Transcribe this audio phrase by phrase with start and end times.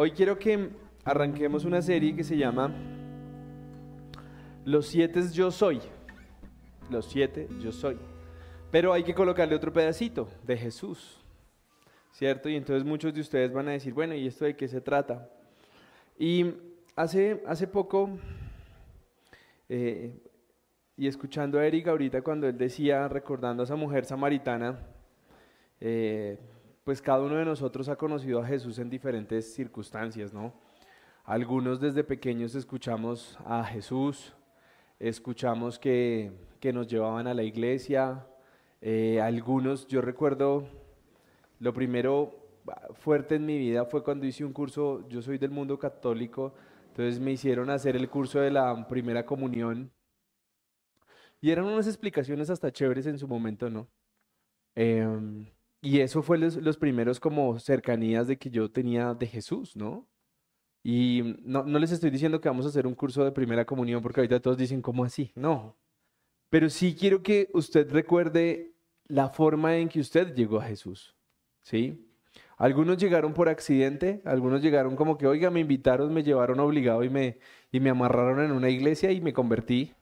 [0.00, 0.70] hoy quiero que
[1.04, 2.74] arranquemos una serie que se llama
[4.64, 5.78] Los siete yo soy.
[6.88, 7.98] Los siete yo soy.
[8.70, 11.22] Pero hay que colocarle otro pedacito de Jesús,
[12.12, 12.48] ¿cierto?
[12.48, 15.28] Y entonces muchos de ustedes van a decir, bueno, ¿y esto de qué se trata?
[16.18, 16.46] Y
[16.96, 18.08] hace, hace poco,
[19.68, 20.18] eh,
[20.96, 24.78] y escuchando a Eric ahorita cuando él decía, recordando a esa mujer samaritana,
[25.78, 26.38] eh,
[26.90, 30.52] pues cada uno de nosotros ha conocido a Jesús en diferentes circunstancias, ¿no?
[31.22, 34.34] Algunos desde pequeños escuchamos a Jesús,
[34.98, 38.26] escuchamos que, que nos llevaban a la iglesia,
[38.80, 40.66] eh, algunos, yo recuerdo,
[41.60, 42.34] lo primero
[42.94, 46.54] fuerte en mi vida fue cuando hice un curso, yo soy del mundo católico,
[46.88, 49.92] entonces me hicieron hacer el curso de la primera comunión.
[51.40, 53.86] Y eran unas explicaciones hasta chéveres en su momento, ¿no?
[54.74, 55.46] Em,
[55.82, 60.06] y eso fue los, primeros como cercanías de que yo tenía de Jesús, ¿no?
[60.82, 64.02] Y no, no les estoy diciendo que vamos a hacer un curso de primera comunión
[64.02, 65.32] porque ahorita todos dicen, ¿cómo así?
[65.34, 65.76] No.
[66.50, 68.74] Pero sí quiero que usted recuerde
[69.06, 71.14] la forma en que usted llegó a Jesús.
[71.62, 72.06] ¿Sí?
[72.56, 77.08] Algunos llegaron por accidente, algunos llegaron como que, oiga, me invitaron, me llevaron obligado y
[77.10, 77.38] me,
[77.72, 79.94] y me amarraron en una iglesia y me convertí.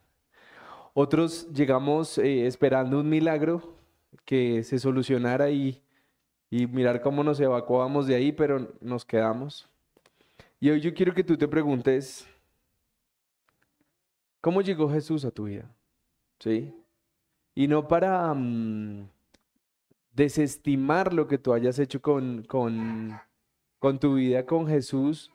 [0.93, 3.78] Otros llegamos eh, esperando un milagro
[4.25, 5.83] que se solucionara y,
[6.51, 9.69] y mirar cómo nos evacuamos de ahí, pero nos quedamos.
[10.61, 12.27] Y hoy yo quiero que tú te preguntes,
[14.41, 15.71] ¿cómo llegó Jesús a tu vida?
[16.41, 16.75] ¿Sí?
[17.55, 19.09] Y no para mm,
[20.13, 23.19] desestimar lo que tú hayas hecho con, con,
[23.79, 25.31] con, tu vida con Jesús,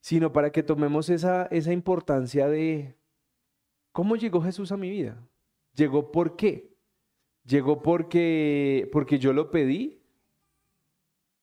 [0.00, 2.96] sino para que tomemos esa, esa importancia de
[3.92, 5.16] cómo llegó Jesús a mi vida.
[5.74, 6.67] ¿Llegó por qué?
[7.48, 9.98] Llegó porque, porque yo lo pedí,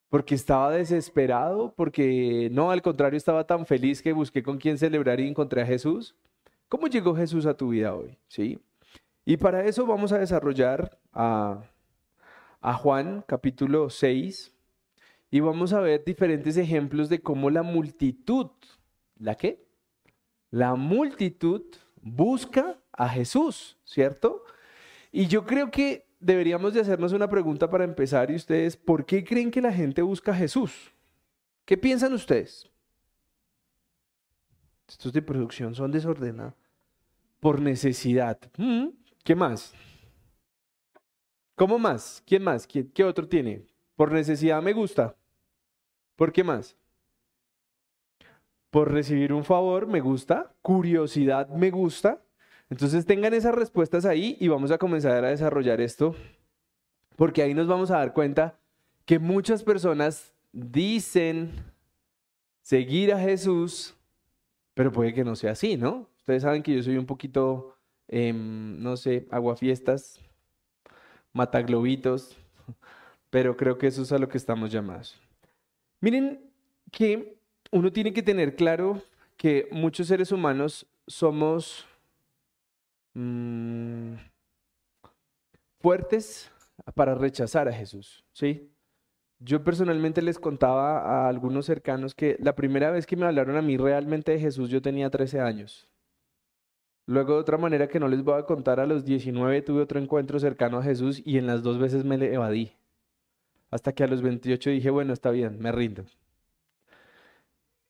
[0.10, 5.20] porque estaba desesperado, porque no, al contrario, estaba tan feliz que busqué con quién celebrar
[5.20, 6.16] y encontré a Jesús.
[6.70, 8.20] ¿Cómo llegó Jesús a tu vida hoy?
[8.28, 8.60] ¿Sí?
[9.26, 11.64] Y para eso vamos a desarrollar a,
[12.62, 14.54] Juan capítulo 6
[15.32, 18.52] y vamos a ver diferentes ejemplos de cómo la multitud,
[19.18, 19.66] ¿la qué?
[20.52, 21.64] La multitud
[22.02, 24.44] busca a Jesús, ¿cierto?
[25.18, 29.24] Y yo creo que deberíamos de hacernos una pregunta para empezar y ustedes, ¿por qué
[29.24, 30.94] creen que la gente busca a Jesús?
[31.64, 32.70] ¿Qué piensan ustedes?
[34.86, 36.54] Estos de producción son desordenados.
[37.40, 38.38] Por necesidad.
[38.58, 38.88] Mm,
[39.24, 39.74] ¿Qué más?
[41.56, 42.22] ¿Cómo más?
[42.28, 42.68] ¿Quién más?
[42.68, 43.66] ¿Qué otro tiene?
[43.96, 45.16] Por necesidad me gusta.
[46.18, 46.76] ¿Por qué más?
[48.70, 50.54] Por recibir un favor me gusta.
[50.62, 52.25] Curiosidad me gusta.
[52.70, 56.16] Entonces tengan esas respuestas ahí y vamos a comenzar a desarrollar esto,
[57.16, 58.60] porque ahí nos vamos a dar cuenta
[59.06, 61.52] que muchas personas dicen
[62.62, 63.96] seguir a Jesús,
[64.74, 66.10] pero puede que no sea así, ¿no?
[66.18, 67.78] Ustedes saben que yo soy un poquito,
[68.08, 70.20] em, no sé, aguafiestas,
[71.34, 72.36] mataglobitos,
[73.30, 75.20] pero creo que eso es a lo que estamos llamados.
[76.02, 76.50] Miren
[76.92, 77.38] que
[77.72, 79.02] uno tiene que tener claro
[79.38, 81.86] que muchos seres humanos somos
[83.16, 84.16] Mm,
[85.80, 86.52] fuertes
[86.96, 88.72] para rechazar a Jesús, ¿sí?
[89.40, 93.62] Yo personalmente les contaba a algunos cercanos que la primera vez que me hablaron a
[93.62, 95.88] mí realmente de Jesús yo tenía 13 años.
[97.08, 100.00] Luego de otra manera que no les voy a contar, a los 19 tuve otro
[100.00, 102.74] encuentro cercano a Jesús y en las dos veces me le evadí.
[103.70, 106.06] Hasta que a los 28 dije, bueno, está bien, me rindo.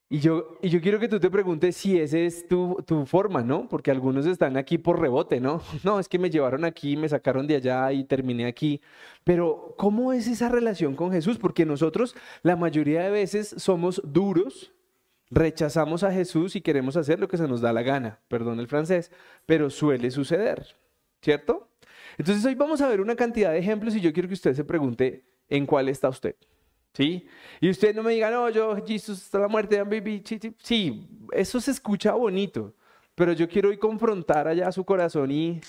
[0.08, 3.42] Y yo, y yo quiero que tú te preguntes si esa es tu, tu, forma,
[3.42, 3.68] ¿no?
[3.68, 5.62] Porque algunos están aquí por rebote, ¿no?
[5.84, 8.82] No, es que me llevaron aquí, me sacaron de allá y terminé aquí.
[9.24, 11.40] Pero, ¿cómo es esa relación con Jesús?
[11.40, 14.74] Porque nosotros la mayoría de veces somos duros,
[15.32, 18.68] rechazamos a Jesús y queremos hacer lo que se nos da la gana, perdón el
[18.68, 19.12] francés,
[19.48, 20.78] pero suele suceder,
[21.22, 21.68] ¿cierto?
[22.20, 24.64] Entonces hoy vamos a ver una cantidad de ejemplos y yo quiero que usted se
[24.64, 26.36] pregunte en cuál está usted.
[26.96, 27.28] ¿Sí?
[27.60, 29.84] Y usted no me diga, no, yo, Jesús hasta la muerte.
[30.60, 32.74] Sí, eso se escucha bonito,
[33.16, 35.60] pero yo quiero hoy confrontar allá su corazón y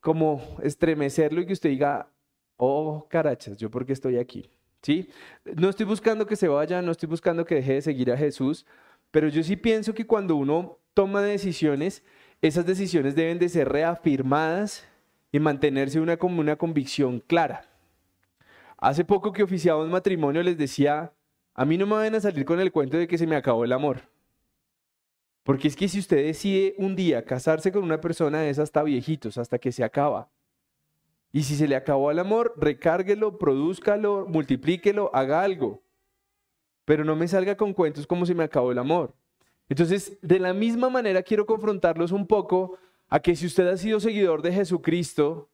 [0.00, 2.08] como estremecerlo y que usted diga,
[2.56, 4.48] oh, carachas, yo porque estoy aquí.
[4.82, 5.08] ¿Sí?
[5.56, 8.64] No estoy buscando que se vaya, no estoy buscando que deje de seguir a Jesús,
[9.10, 12.04] pero yo sí pienso que cuando uno toma decisiones,
[12.40, 14.86] esas decisiones deben de ser reafirmadas
[15.32, 17.68] y mantenerse una, como una convicción clara.
[18.78, 21.12] Hace poco que oficiaba un matrimonio les decía,
[21.54, 23.64] a mí no me van a salir con el cuento de que se me acabó
[23.64, 24.02] el amor.
[25.42, 29.38] Porque es que si usted decide un día casarse con una persona es hasta viejitos,
[29.38, 30.28] hasta que se acaba.
[31.32, 35.82] Y si se le acabó el amor, recárguelo, produzcalo, multiplíquelo, haga algo.
[36.84, 39.14] pero no me salga con cuentos como si me acabó el amor.
[39.68, 44.00] Entonces, de la misma manera quiero confrontarlos un poco a que si usted ha sido
[44.00, 45.50] seguidor de Jesucristo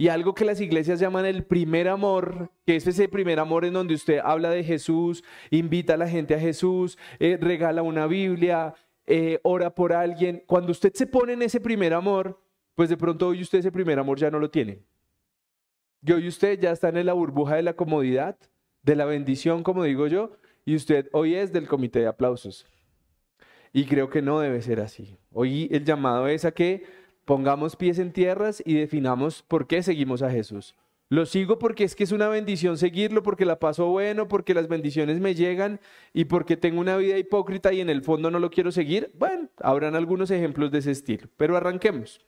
[0.00, 3.74] y algo que las iglesias llaman el primer amor, que es ese primer amor en
[3.74, 8.72] donde usted habla de Jesús, invita a la gente a Jesús, eh, regala una Biblia,
[9.06, 12.40] eh, ora por alguien, cuando usted se pone en ese primer amor,
[12.74, 14.82] pues de pronto hoy usted ese primer amor ya no lo tiene.
[16.02, 18.38] Y hoy usted ya está en la burbuja de la comodidad,
[18.82, 20.32] de la bendición, como digo yo,
[20.64, 22.64] y usted hoy es del comité de aplausos.
[23.70, 25.18] Y creo que no debe ser así.
[25.30, 26.84] Hoy el llamado es a que
[27.30, 30.74] pongamos pies en tierras y definamos por qué seguimos a Jesús.
[31.08, 34.66] Lo sigo porque es que es una bendición seguirlo, porque la paso bueno, porque las
[34.66, 35.78] bendiciones me llegan
[36.12, 39.12] y porque tengo una vida hipócrita y en el fondo no lo quiero seguir.
[39.16, 42.20] Bueno, habrán algunos ejemplos de ese estilo, pero arranquemos.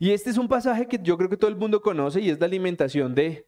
[0.00, 2.40] Y este es un pasaje que yo creo que todo el mundo conoce y es
[2.40, 3.46] la alimentación de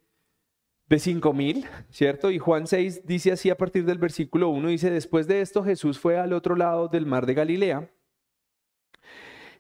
[0.89, 2.31] de 5000, ¿cierto?
[2.31, 5.99] Y Juan 6 dice así a partir del versículo 1, dice, después de esto Jesús
[5.99, 7.91] fue al otro lado del mar de Galilea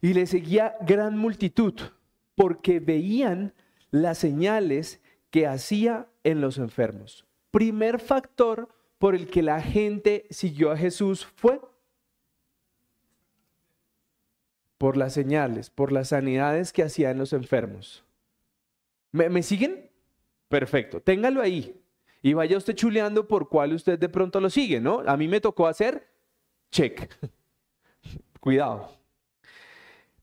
[0.03, 1.75] y le seguía gran multitud
[2.35, 3.55] porque veían
[3.91, 5.01] las señales
[5.31, 7.25] que hacía en los enfermos.
[7.51, 8.69] Primer factor
[8.99, 11.61] por el que la gente siguió a Jesús fue
[14.77, 18.05] por las señales, por las sanidades que hacía en los enfermos.
[19.13, 19.89] ¿Me, ¿Me siguen?
[20.49, 21.81] Perfecto, téngalo ahí
[22.23, 25.01] y vaya usted chuleando por cuál usted de pronto lo sigue, ¿no?
[25.07, 26.09] A mí me tocó hacer
[26.71, 27.09] check.
[28.41, 29.02] Cuidado.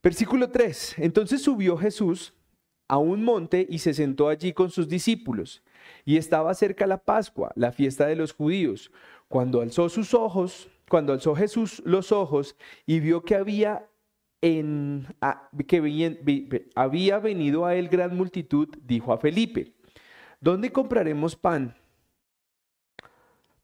[0.01, 0.95] Versículo 3.
[0.99, 2.33] Entonces subió Jesús
[2.87, 5.63] a un monte y se sentó allí con sus discípulos.
[6.05, 8.91] Y estaba cerca la Pascua, la fiesta de los judíos.
[9.27, 12.55] Cuando alzó sus ojos, cuando alzó Jesús los ojos
[12.85, 13.87] y vio que había
[14.41, 15.05] en
[15.67, 19.75] que había venido a él gran multitud, dijo a Felipe:
[20.39, 21.75] ¿dónde compraremos pan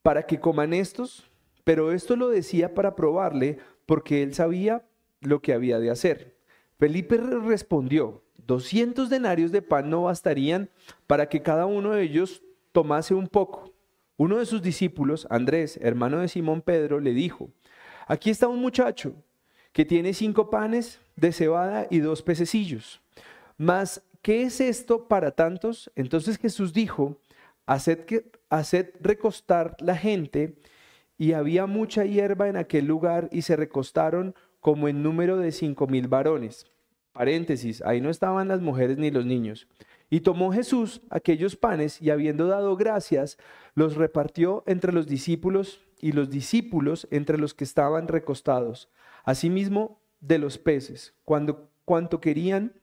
[0.02, 1.30] para que coman estos?
[1.64, 4.86] Pero esto lo decía para probarle, porque él sabía
[5.26, 6.36] lo que había de hacer.
[6.78, 10.70] Felipe respondió, 200 denarios de pan no bastarían
[11.08, 13.74] para que cada uno de ellos tomase un poco.
[14.18, 17.50] Uno de sus discípulos, Andrés, hermano de Simón Pedro, le dijo,
[18.08, 19.14] aquí está un muchacho
[19.72, 23.02] que tiene cinco panes de cebada y dos pececillos.
[23.58, 25.92] Mas ¿qué es esto para tantos?
[25.96, 27.18] Entonces Jesús dijo,
[27.66, 30.56] haced, haced recostar la gente,
[31.18, 35.86] y había mucha hierba en aquel lugar, y se recostaron como en número de cinco
[35.86, 36.66] mil varones.
[37.12, 39.68] Paréntesis, ahí no estaban las mujeres ni los niños.
[40.10, 43.38] Y tomó Jesús aquellos panes y habiendo dado gracias,
[43.76, 48.90] los repartió entre los discípulos y los discípulos entre los que estaban recostados.
[49.24, 52.74] Asimismo de los peces, cuando cuanto querían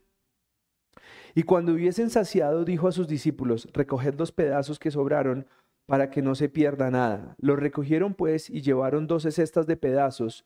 [1.34, 5.48] y cuando hubiesen saciado, dijo a sus discípulos, recoged los pedazos que sobraron
[5.86, 7.34] para que no se pierda nada.
[7.40, 10.44] Los recogieron pues y llevaron doce cestas de pedazos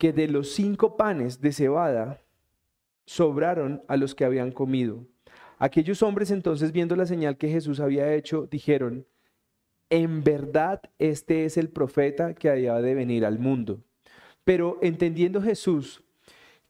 [0.00, 2.22] que de los cinco panes de cebada
[3.04, 5.04] sobraron a los que habían comido.
[5.58, 9.06] Aquellos hombres entonces, viendo la señal que Jesús había hecho, dijeron,
[9.90, 13.82] en verdad este es el profeta que había de venir al mundo.
[14.42, 16.02] Pero entendiendo Jesús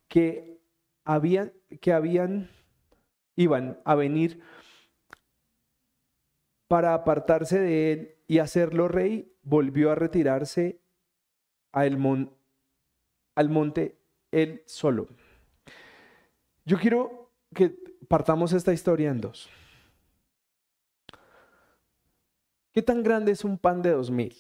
[0.09, 0.59] que
[1.05, 2.51] habían, que habían
[3.37, 4.41] iban a venir
[6.67, 10.81] para apartarse de él y hacerlo rey, volvió a retirarse
[11.71, 11.97] al,
[13.41, 13.99] al monte
[14.31, 15.09] él solo.
[16.67, 17.75] Yo quiero que
[18.07, 19.49] partamos esta historia en dos.
[22.73, 24.37] ¿Qué tan grande es un pan de dos mil?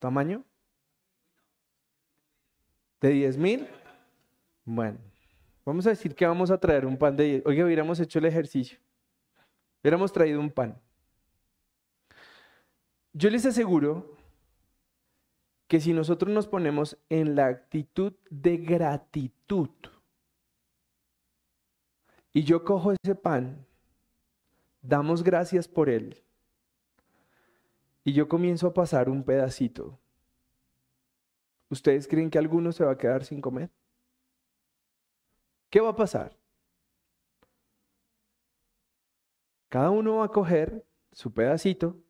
[0.00, 0.44] ¿Tamaño?
[3.00, 3.68] ¿De 10 mil?
[4.64, 4.98] Bueno,
[5.64, 7.46] vamos a decir que vamos a traer un pan de 10.
[7.46, 8.78] Oiga, hubiéramos hecho el ejercicio.
[9.82, 10.78] Hubiéramos traído un pan.
[13.14, 14.18] Yo les aseguro
[15.66, 19.70] que si nosotros nos ponemos en la actitud de gratitud
[22.32, 23.66] y yo cojo ese pan,
[24.82, 26.22] damos gracias por él
[28.04, 29.98] y yo comienzo a pasar un pedacito
[31.74, 33.68] ¿Ustedes creen que alguno se va a quedar sin comer?
[35.70, 36.38] ¿Qué va a pasar?
[39.68, 42.03] Cada uno va a coger su pedacito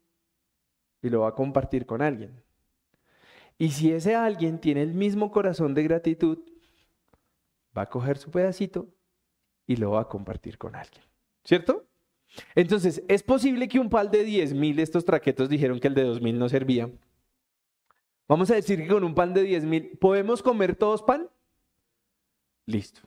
[1.05, 2.43] y lo va a compartir con alguien.
[3.59, 6.39] Y si ese alguien tiene el mismo corazón de gratitud,
[7.77, 8.89] va a coger su pedacito
[9.67, 11.05] y lo va a compartir con alguien.
[11.45, 11.87] ¿Cierto?
[12.55, 16.05] Entonces, ¿es posible que un pal de 10 mil, estos traquetos dijeron que el de
[16.05, 16.91] 2 mil no servía?
[18.27, 21.29] Vamos a decir que con un pan de 10 mil, ¿podemos comer todos pan?
[22.65, 23.03] Listo.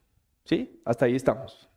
[0.45, 0.79] ¿Sí?
[0.85, 1.67] Hasta ahí estamos.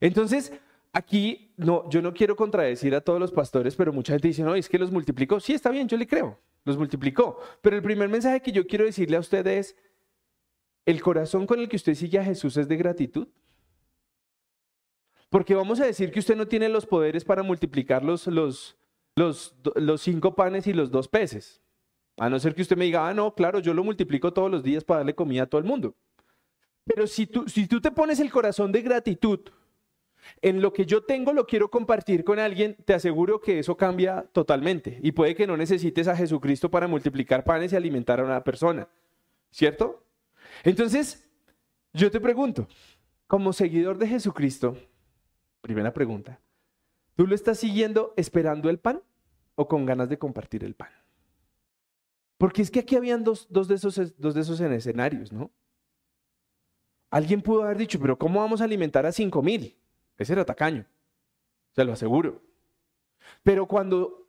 [0.00, 0.52] Entonces,
[0.92, 4.54] aquí no, yo no quiero contradecir a todos los pastores, pero mucha gente dice, no,
[4.54, 5.40] es que los multiplicó.
[5.40, 7.38] Sí, está bien, yo le creo, los multiplicó.
[7.62, 9.74] Pero el primer mensaje que yo quiero decirle a usted es,
[10.84, 13.28] ¿el corazón con el que usted sigue a Jesús es de gratitud?
[15.30, 18.76] Porque vamos a decir que usted no tiene los poderes para multiplicar los, los,
[19.16, 21.62] los, cinco panes y los dos peces.
[22.18, 24.62] A no ser que usted me diga, ah, no, claro, yo lo multiplico todos los
[24.62, 25.94] días para darle comida a todo el mundo.
[26.84, 29.40] Pero si tú, si tú te pones el corazón de gratitud,
[30.42, 34.22] en lo que yo tengo lo quiero compartir con alguien, te aseguro que eso cambia
[34.32, 34.98] totalmente.
[35.02, 38.88] Y puede que no necesites a Jesucristo para multiplicar panes y alimentar a una persona.
[39.50, 40.04] ¿Cierto?
[40.64, 41.28] Entonces,
[41.92, 42.68] yo te pregunto,
[43.26, 44.76] como seguidor de Jesucristo,
[45.60, 46.40] primera pregunta,
[47.14, 49.02] ¿tú lo estás siguiendo esperando el pan
[49.54, 50.90] o con ganas de compartir el pan?
[52.38, 55.50] Porque es que aquí habían dos, de, esos, dos de esos escenarios, ¿no?
[57.10, 59.76] Alguien pudo haber dicho, pero ¿cómo vamos a alimentar a cinco mil?
[60.18, 60.86] Ese era tacaño,
[61.72, 62.42] se lo aseguro.
[63.42, 64.26] Pero cuando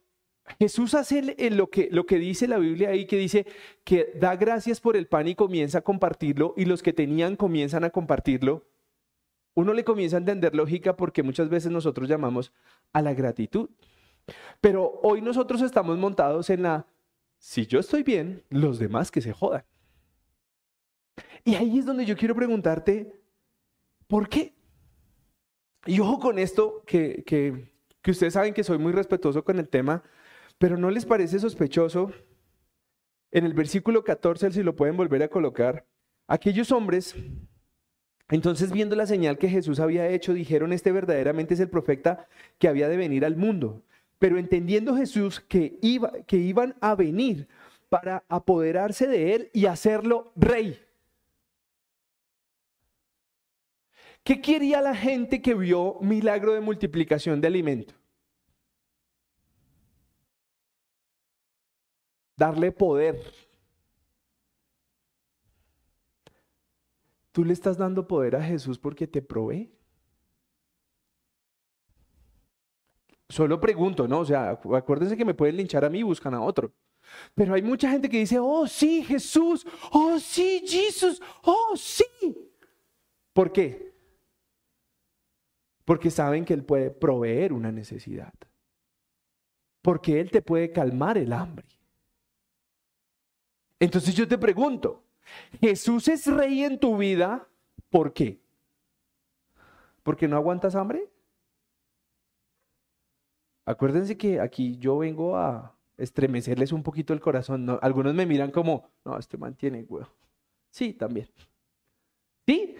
[0.59, 3.45] Jesús hace lo que, lo que dice la Biblia ahí, que dice
[3.83, 7.83] que da gracias por el pan y comienza a compartirlo, y los que tenían comienzan
[7.83, 8.65] a compartirlo,
[9.53, 12.53] uno le comienza a entender lógica porque muchas veces nosotros llamamos
[12.93, 13.69] a la gratitud.
[14.61, 16.85] Pero hoy nosotros estamos montados en la,
[17.37, 19.63] si yo estoy bien, los demás que se jodan.
[21.43, 23.19] Y ahí es donde yo quiero preguntarte,
[24.07, 24.56] ¿por qué?
[25.87, 30.03] Y ojo con esto, que, que, ustedes saben que soy muy respetuoso con el tema,
[30.57, 32.11] pero ¿no les parece sospechoso?
[33.31, 35.85] En el versículo 14, si lo pueden volver a colocar,
[36.27, 37.15] aquellos hombres,
[38.29, 42.27] entonces viendo la señal que Jesús había hecho, dijeron, este verdaderamente es el profeta
[42.57, 43.83] que había de venir al mundo.
[44.19, 47.47] Pero entendiendo Jesús que, iba, que iban a venir
[47.87, 50.81] para apoderarse de él y hacerlo rey.
[54.27, 57.93] ¿Qué quería la gente que vio milagro de multiplicación de alimento?
[62.35, 63.23] Darle poder.
[67.31, 69.71] ¿Tú le estás dando poder a Jesús porque te provee?
[73.29, 74.19] Solo pregunto, ¿no?
[74.19, 76.73] O sea, acuérdense que me pueden linchar a mí y buscan a otro.
[77.33, 82.03] Pero hay mucha gente que dice, oh sí, Jesús, oh sí, Jesús, oh sí.
[83.31, 83.87] ¿Por qué?
[85.87, 88.33] Porque saben que Él puede proveer una necesidad.
[89.81, 91.65] Porque Él te puede calmar el hambre.
[93.79, 95.05] Entonces yo te pregunto,
[95.61, 97.47] ¿Jesús es rey en tu vida?
[97.89, 98.41] ¿Por qué?
[100.03, 101.09] ¿Porque no aguantas hambre?
[103.63, 107.79] Acuérdense que aquí yo vengo a estremecerles un poquito el corazón.
[107.81, 110.11] Algunos me miran como, no, este mantiene huevo.
[110.69, 111.29] Sí, también.
[112.45, 112.75] ¿Sí?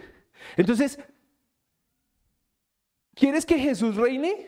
[0.58, 0.98] Entonces,
[3.18, 4.46] ¿Quieres que Jesús reine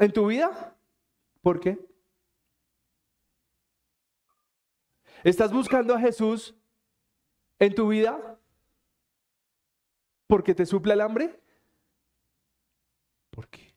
[0.00, 0.76] en tu vida?
[1.40, 1.78] ¿Por qué?
[5.22, 6.56] ¿Estás buscando a Jesús
[7.60, 8.40] en tu vida
[10.26, 11.40] porque te suple el hambre?
[13.30, 13.72] ¿Por qué?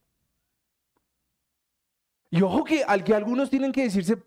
[2.32, 4.18] Y ojo que, al que algunos tienen que decirse,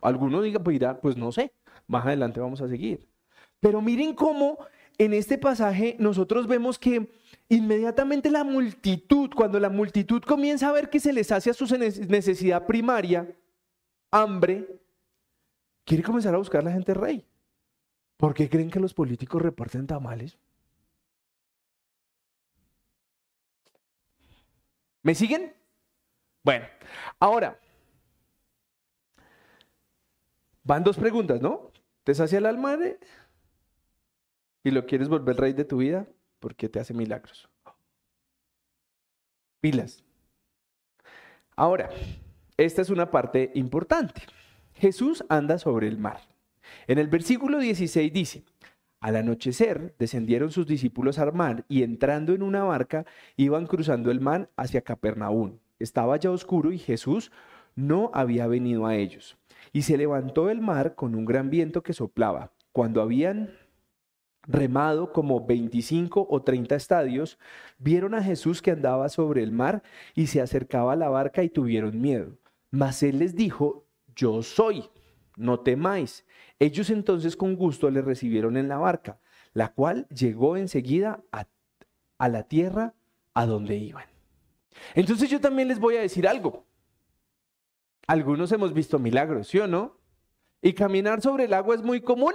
[0.00, 1.52] algunos digan, pues, pues no sé,
[1.86, 3.06] más adelante vamos a seguir.
[3.60, 4.56] Pero miren cómo
[4.96, 7.12] en este pasaje nosotros vemos que
[7.48, 11.66] inmediatamente la multitud, cuando la multitud comienza a ver que se les hace a su
[11.66, 13.36] necesidad primaria,
[14.10, 14.80] hambre,
[15.84, 17.26] quiere comenzar a buscar la gente rey.
[18.16, 20.38] ¿Por qué creen que los políticos reparten tamales?
[25.02, 25.54] ¿Me siguen?
[26.44, 26.66] Bueno,
[27.18, 27.58] ahora,
[30.62, 31.70] van dos preguntas, ¿no?
[32.04, 32.78] ¿Te sacia el alma
[34.64, 36.06] y lo quieres volver rey de tu vida?
[36.42, 37.48] Porque te hace milagros.
[39.60, 40.04] Pilas.
[41.54, 41.88] Ahora,
[42.56, 44.22] esta es una parte importante.
[44.74, 46.20] Jesús anda sobre el mar.
[46.88, 48.44] En el versículo 16 dice,
[49.00, 53.06] al anochecer descendieron sus discípulos al mar y entrando en una barca
[53.36, 55.58] iban cruzando el mar hacia Capernaum.
[55.78, 57.30] Estaba ya oscuro y Jesús
[57.76, 59.38] no había venido a ellos.
[59.72, 62.52] Y se levantó el mar con un gran viento que soplaba.
[62.72, 63.50] Cuando habían
[64.46, 67.38] remado como 25 o 30 estadios,
[67.78, 69.82] vieron a Jesús que andaba sobre el mar
[70.14, 72.38] y se acercaba a la barca y tuvieron miedo.
[72.70, 74.90] Mas él les dijo, yo soy,
[75.36, 76.26] no temáis.
[76.58, 79.20] Ellos entonces con gusto le recibieron en la barca,
[79.52, 81.46] la cual llegó enseguida a,
[82.18, 82.94] a la tierra
[83.34, 84.06] a donde iban.
[84.94, 86.66] Entonces yo también les voy a decir algo.
[88.06, 89.98] Algunos hemos visto milagros, ¿sí o no?
[90.60, 92.34] Y caminar sobre el agua es muy común.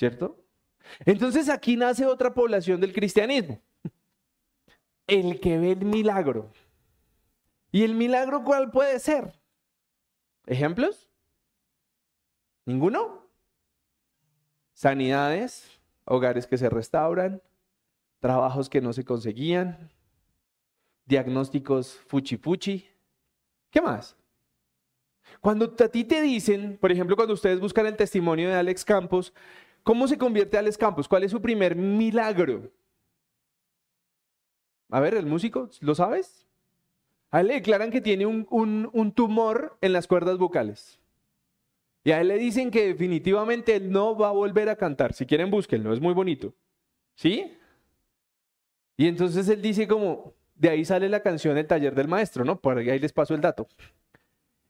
[0.00, 0.42] ¿Cierto?
[1.04, 3.60] Entonces aquí nace otra población del cristianismo.
[5.06, 6.50] el que ve el milagro.
[7.70, 9.38] ¿Y el milagro cuál puede ser?
[10.46, 11.10] ¿Ejemplos?
[12.64, 13.28] ¿Ninguno?
[14.72, 15.68] Sanidades,
[16.06, 17.42] hogares que se restauran,
[18.20, 19.90] trabajos que no se conseguían,
[21.04, 22.88] diagnósticos fuchi fuchi.
[23.68, 24.16] ¿Qué más?
[25.42, 29.34] Cuando a ti te dicen, por ejemplo, cuando ustedes buscan el testimonio de Alex Campos,
[29.82, 31.08] ¿cómo se convierte Alex Campos?
[31.08, 32.70] ¿Cuál es su primer milagro?
[34.90, 36.46] A ver, el músico, ¿lo sabes?
[37.30, 40.98] A él le declaran que tiene un, tumor en las cuerdas vocales.
[42.02, 45.12] Y a él le dicen que definitivamente él no va a volver a cantar.
[45.12, 46.54] Si quieren, búsquenlo, es muy bonito.
[47.14, 47.56] ¿Sí?
[48.96, 52.60] Y entonces él dice como, de ahí sale la canción El taller del maestro, ¿no?
[52.60, 53.68] Por ahí les paso el dato.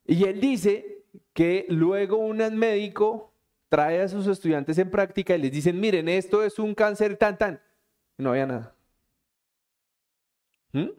[0.07, 3.30] Y él dice que luego un médico
[3.71, 7.39] trae a sus estudiantes en práctica y les dicen, miren, esto es un cáncer tan
[7.39, 7.62] tan.
[8.19, 8.75] no había nada.
[10.73, 10.91] ¿Mm?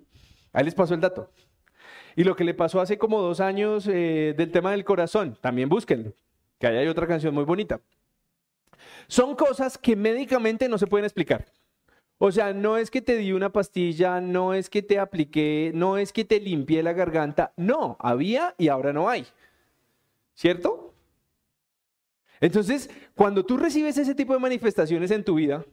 [0.54, 1.30] Ahí les pasó el dato.
[2.16, 5.70] Y lo que le pasó hace como dos años eh, del tema del corazón, también
[5.70, 6.14] búsquenlo,
[6.60, 7.82] que ahí hay otra canción muy bonita.
[9.08, 11.46] Son cosas que médicamente no se pueden explicar.
[12.18, 15.98] O sea, no es que te di una pastilla, no es que te apliqué, no
[15.98, 17.52] es que te limpié la garganta.
[17.58, 19.26] No, había y ahora no hay.
[20.36, 20.91] ¿Cierto?
[22.42, 25.64] Entonces, cuando tú recibes ese tipo de manifestaciones en tu vida,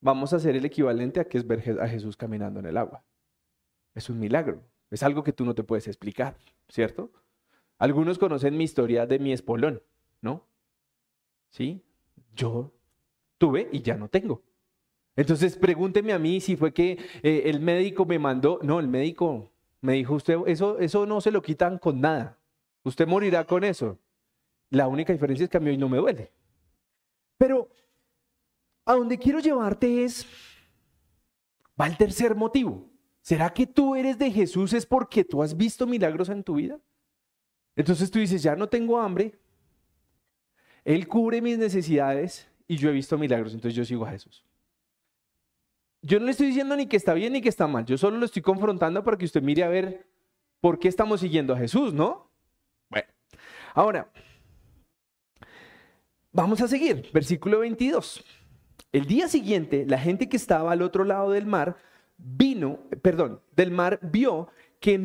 [0.00, 3.04] vamos a hacer el equivalente a que es ver a Jesús caminando en el agua.
[3.94, 6.36] Es un milagro, es algo que tú no te puedes explicar,
[6.68, 7.12] ¿cierto?
[7.78, 9.82] Algunos conocen mi historia de mi espolón,
[10.22, 10.46] ¿no?
[11.50, 11.82] ¿Sí?
[12.34, 12.72] Yo
[13.36, 14.42] tuve y ya no tengo.
[15.14, 19.50] Entonces pregúnteme a mí si fue que eh, el médico me mandó, no, el médico
[19.82, 22.38] me dijo, usted, eso, eso no se lo quitan con nada,
[22.82, 23.98] usted morirá con eso.
[24.70, 26.32] La única diferencia es que a mí hoy no me duele.
[27.38, 27.68] Pero
[28.84, 30.26] a donde quiero llevarte es,
[31.80, 32.90] va el tercer motivo.
[33.20, 36.78] ¿Será que tú eres de Jesús es porque tú has visto milagros en tu vida?
[37.74, 39.38] Entonces tú dices, ya no tengo hambre,
[40.84, 44.44] Él cubre mis necesidades y yo he visto milagros, entonces yo sigo a Jesús.
[46.02, 48.16] Yo no le estoy diciendo ni que está bien ni que está mal, yo solo
[48.16, 50.06] lo estoy confrontando para que usted mire a ver
[50.60, 52.30] por qué estamos siguiendo a Jesús, ¿no?
[52.88, 53.08] Bueno,
[53.74, 54.10] ahora,
[56.36, 58.22] vamos a seguir, versículo 22.
[58.92, 61.76] El día siguiente, la gente que estaba al otro lado del mar
[62.18, 64.98] vino, perdón, del mar vio que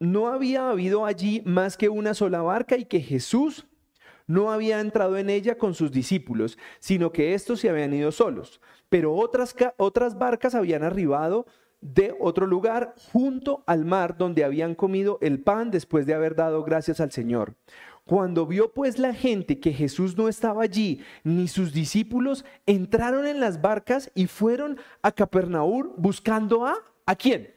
[0.00, 3.66] no había habido allí más que una sola barca y que Jesús
[4.26, 8.62] no había entrado en ella con sus discípulos, sino que estos se habían ido solos.
[8.88, 11.46] Pero otras, otras barcas habían arribado
[11.80, 16.64] de otro lugar junto al mar donde habían comido el pan después de haber dado
[16.64, 17.54] gracias al Señor.
[18.08, 23.38] Cuando vio pues la gente que Jesús no estaba allí, ni sus discípulos, entraron en
[23.38, 27.54] las barcas y fueron a Capernaum buscando a ¿a quién?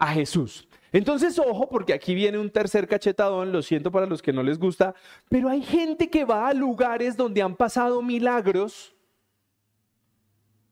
[0.00, 0.66] A Jesús.
[0.90, 4.58] Entonces, ojo, porque aquí viene un tercer cachetadón, lo siento para los que no les
[4.58, 4.96] gusta,
[5.28, 8.96] pero hay gente que va a lugares donde han pasado milagros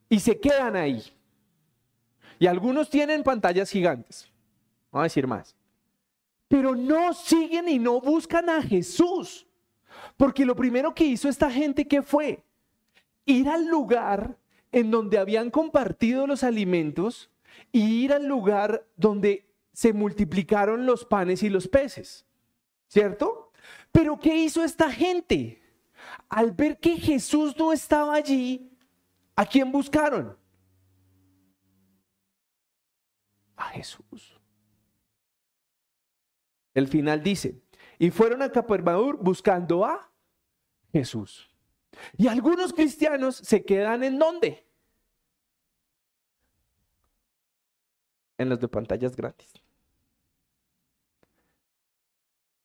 [0.09, 1.05] y se quedan ahí.
[2.41, 4.29] Y algunos tienen pantallas gigantes.
[4.91, 5.58] Vamos a decir más.
[6.49, 9.47] Pero no siguen y no buscan a Jesús.
[10.17, 12.43] Porque lo primero que hizo esta gente, ¿qué fue?
[13.25, 14.39] Ir al lugar
[14.73, 17.31] en donde habían compartido los alimentos
[17.71, 22.27] y ir al lugar donde se multiplicaron los panes y los peces.
[22.89, 23.53] ¿Cierto?
[23.93, 25.61] Pero ¿qué hizo esta gente?
[26.29, 28.69] Al ver que Jesús no estaba allí,
[29.39, 30.37] ¿A quién buscaron?
[33.57, 34.38] A Jesús.
[36.79, 37.61] El final dice,
[37.99, 40.13] y fueron a Capernaum buscando a
[40.93, 41.51] Jesús.
[42.17, 44.65] Y algunos cristianos se quedan en dónde?
[48.37, 49.53] En los de pantallas gratis.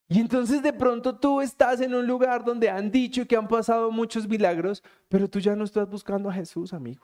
[0.07, 3.89] Y entonces de pronto tú estás en un lugar donde han dicho que han pasado
[3.89, 7.03] muchos milagros, pero tú ya no estás buscando a Jesús, amigo.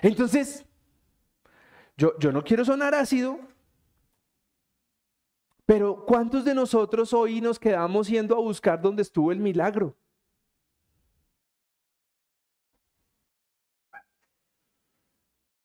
[0.00, 0.64] Entonces,
[1.96, 3.51] yo, yo no quiero sonar ácido,
[5.72, 9.96] pero ¿cuántos de nosotros hoy nos quedamos yendo a buscar donde estuvo el milagro?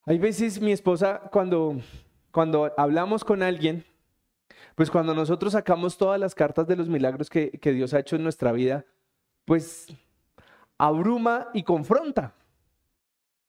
[0.06, 1.82] Hay veces mi esposa, cuando,
[2.32, 3.84] cuando hablamos con alguien,
[4.76, 8.24] pues cuando nosotros sacamos todas las cartas de los milagros que, Dios ha hecho en
[8.24, 8.86] nuestra vida,
[9.44, 9.88] pues
[10.78, 12.34] abruma y confronta.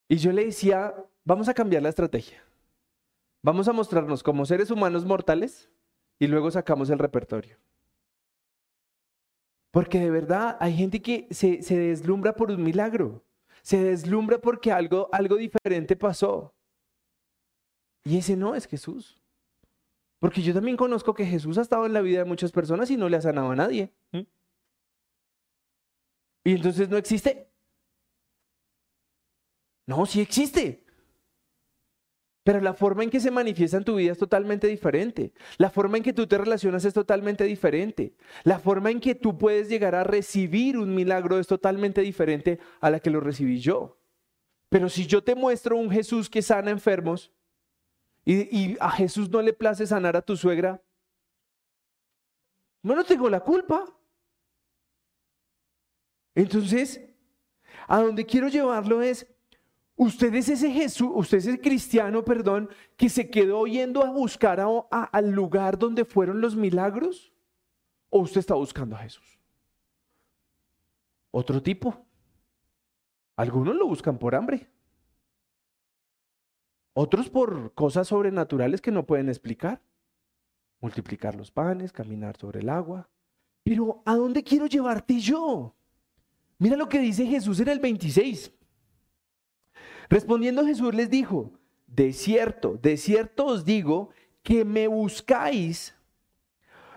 [0.09, 0.93] Y yo le decía,
[1.23, 2.43] vamos a cambiar la estrategia.
[3.43, 5.71] Vamos a mostrarnos como seres humanos mortales
[6.19, 7.57] y luego sacamos el repertorio.
[9.71, 13.23] Porque de verdad hay gente que se, se deslumbra por un milagro
[13.69, 16.55] se deslumbra porque algo, algo diferente pasó.
[18.03, 19.21] Y ese no es Jesús.
[20.19, 22.97] Porque yo también conozco que Jesús ha estado en la vida de muchas personas y
[22.97, 23.93] no le ha sanado a nadie.
[24.13, 24.23] ¿Mm?
[26.45, 27.51] Y entonces no existe.
[29.87, 30.85] No, sí existe.
[32.49, 35.35] Pero la forma en que se manifiesta en tu vida es totalmente diferente.
[35.59, 38.15] La forma en que tú te relacionas es totalmente diferente.
[38.43, 42.89] La forma en que tú puedes llegar a recibir un milagro es totalmente diferente a
[42.89, 43.99] la que lo recibí yo.
[44.71, 47.31] Pero si yo te muestro un Jesús que sana enfermos,
[48.25, 50.83] y, a Jesús no le place sanar a tu suegra,
[52.83, 53.95] no, no tengo la culpa.
[56.35, 56.99] Entonces,
[57.87, 59.27] a donde quiero llevarlo es,
[59.99, 64.65] usted es ese Jesús, usted es ese cristiano, perdón, que se quedó yendo a buscar
[64.91, 67.33] al lugar donde fueron los milagros,
[68.09, 69.39] o usted está buscando a Jesús.
[71.31, 72.07] Otro tipo.
[73.37, 74.71] Algunos lo buscan por hambre.
[76.95, 79.83] Otros por cosas sobrenaturales que no pueden explicar.
[80.81, 83.09] Multiplicar los panes, caminar sobre el agua.
[83.63, 85.77] Pero ¿a dónde quiero llevarte yo?
[86.59, 88.58] Mira lo que dice Jesús en el 26.
[90.09, 91.53] Respondiendo Jesús les dijo,
[91.87, 94.11] de cierto, de cierto os digo
[94.43, 95.95] que me buscáis,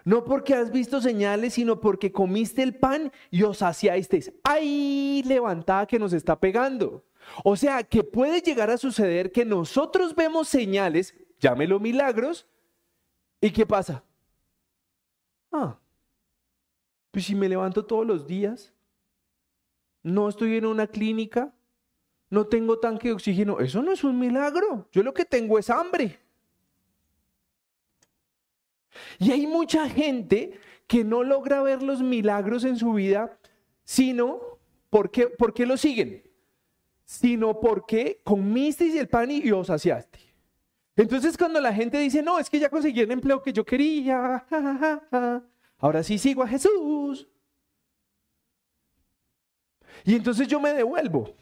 [0.04, 4.34] no porque has visto señales, sino porque comiste el pan y os saciasteis.
[4.44, 7.04] ¡Ay, levantada que nos está pegando!
[7.44, 12.48] O sea, que puede llegar a suceder que nosotros vemos señales, llámelo milagros,
[13.40, 14.04] ¿y qué pasa?
[15.52, 15.78] Ah,
[17.12, 18.74] pues si me levanto todos los días,
[20.02, 21.54] no estoy en una clínica,
[22.32, 25.70] no tengo tanque de oxígeno, eso no es un milagro, yo lo que tengo es
[25.70, 26.20] hambre.
[29.20, 33.38] Y hay mucha gente que no logra ver los milagros en su vida,
[33.84, 34.42] sino,
[34.90, 36.24] ¿por qué, ¿por qué lo siguen?
[37.12, 40.18] sino porque comisteis el pan y os saciaste.
[40.96, 44.46] Entonces cuando la gente dice, no, es que ya conseguí el empleo que yo quería,
[45.78, 47.28] ahora sí sigo a Jesús.
[50.06, 51.36] Y entonces yo me devuelvo.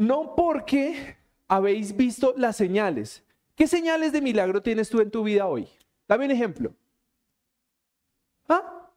[0.00, 3.22] No porque habéis visto las señales.
[3.54, 5.68] ¿Qué señales de milagro tienes tú en tu vida hoy?
[6.08, 6.74] Dame un ejemplo.
[8.48, 8.88] ¿Ah?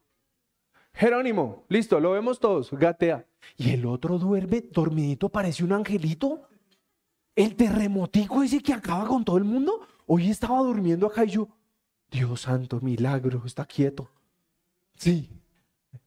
[0.93, 3.25] Jerónimo, listo, lo vemos todos, gatea.
[3.57, 6.47] Y el otro duerme, dormidito, parece un angelito.
[7.35, 11.49] El terremotico ese que acaba con todo el mundo, hoy estaba durmiendo acá y yo,
[12.09, 14.09] Dios santo, milagro, está quieto.
[14.95, 15.29] Sí,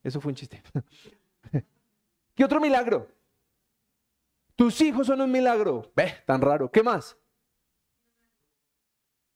[0.03, 0.63] eso fue un chiste.
[2.35, 3.15] ¿Qué otro milagro?
[4.57, 5.93] Tus hijos son un milagro.
[5.95, 6.71] Ve, tan raro.
[6.71, 7.17] ¿Qué más?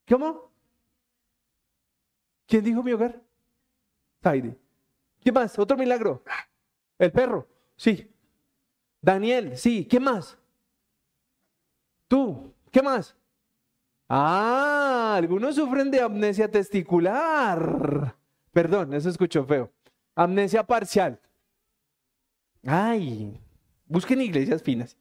[0.09, 0.51] ¿Cómo?
[2.47, 3.23] ¿Quién dijo mi hogar?
[4.21, 4.59] Taide.
[5.21, 5.59] ¿Qué más?
[5.59, 6.25] Otro milagro.
[6.99, 8.11] El perro, sí.
[9.01, 9.85] Daniel, sí.
[9.85, 10.37] ¿Qué más?
[12.09, 13.17] Tú, ¿qué más?
[14.09, 18.17] Ah, algunos sufren de amnesia testicular.
[18.53, 19.71] Perdón, eso escuchó feo.
[20.17, 21.21] Amnesia parcial.
[22.67, 23.41] Ay,
[23.87, 24.97] busquen iglesias finas.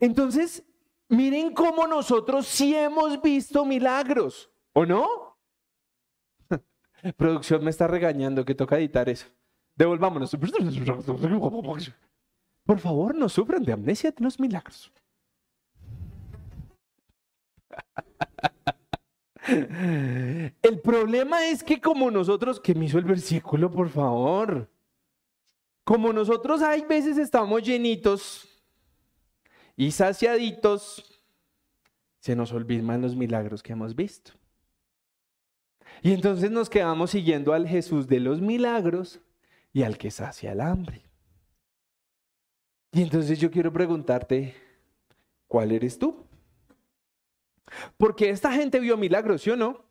[0.00, 0.64] Entonces,
[1.08, 5.38] miren cómo nosotros sí hemos visto milagros, ¿o no?
[7.16, 9.26] Producción me está regañando que toca editar eso.
[9.74, 10.36] Devolvámonos.
[12.64, 14.92] Por favor, no sufran de amnesia de los milagros.
[20.62, 24.68] El problema es que como nosotros, que me hizo el versículo, por favor,
[25.84, 28.47] como nosotros hay veces estamos llenitos
[29.78, 31.22] y saciaditos,
[32.18, 34.32] se nos olvidan los milagros que hemos visto.
[36.02, 39.20] Y entonces nos quedamos siguiendo al Jesús de los milagros
[39.72, 41.04] y al que sacia el hambre.
[42.90, 44.56] Y entonces yo quiero preguntarte,
[45.46, 46.26] ¿cuál eres tú?
[47.96, 49.84] Porque esta gente vio milagros, ¿sí o no?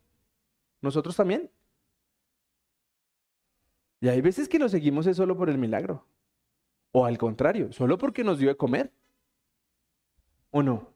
[0.82, 1.50] Nosotros también.
[4.02, 6.06] Y hay veces que lo seguimos es solo por el milagro.
[6.91, 8.91] O al contrario, solo porque nos dio de comer.
[10.58, 10.91] ¿O no?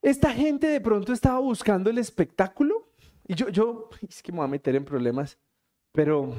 [0.00, 2.88] Esta gente de pronto estaba buscando el espectáculo.
[3.28, 5.36] Y yo, yo, es que me voy a meter en problemas.
[5.92, 6.34] Pero,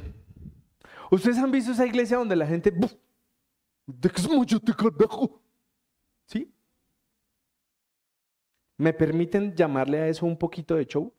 [1.11, 2.71] ¿ustedes han visto esa iglesia donde la gente...
[3.85, 4.73] ¿De qué mucho te
[6.25, 6.51] ¿Sí?
[8.77, 11.13] ¿Me permiten llamarle a eso un poquito de show?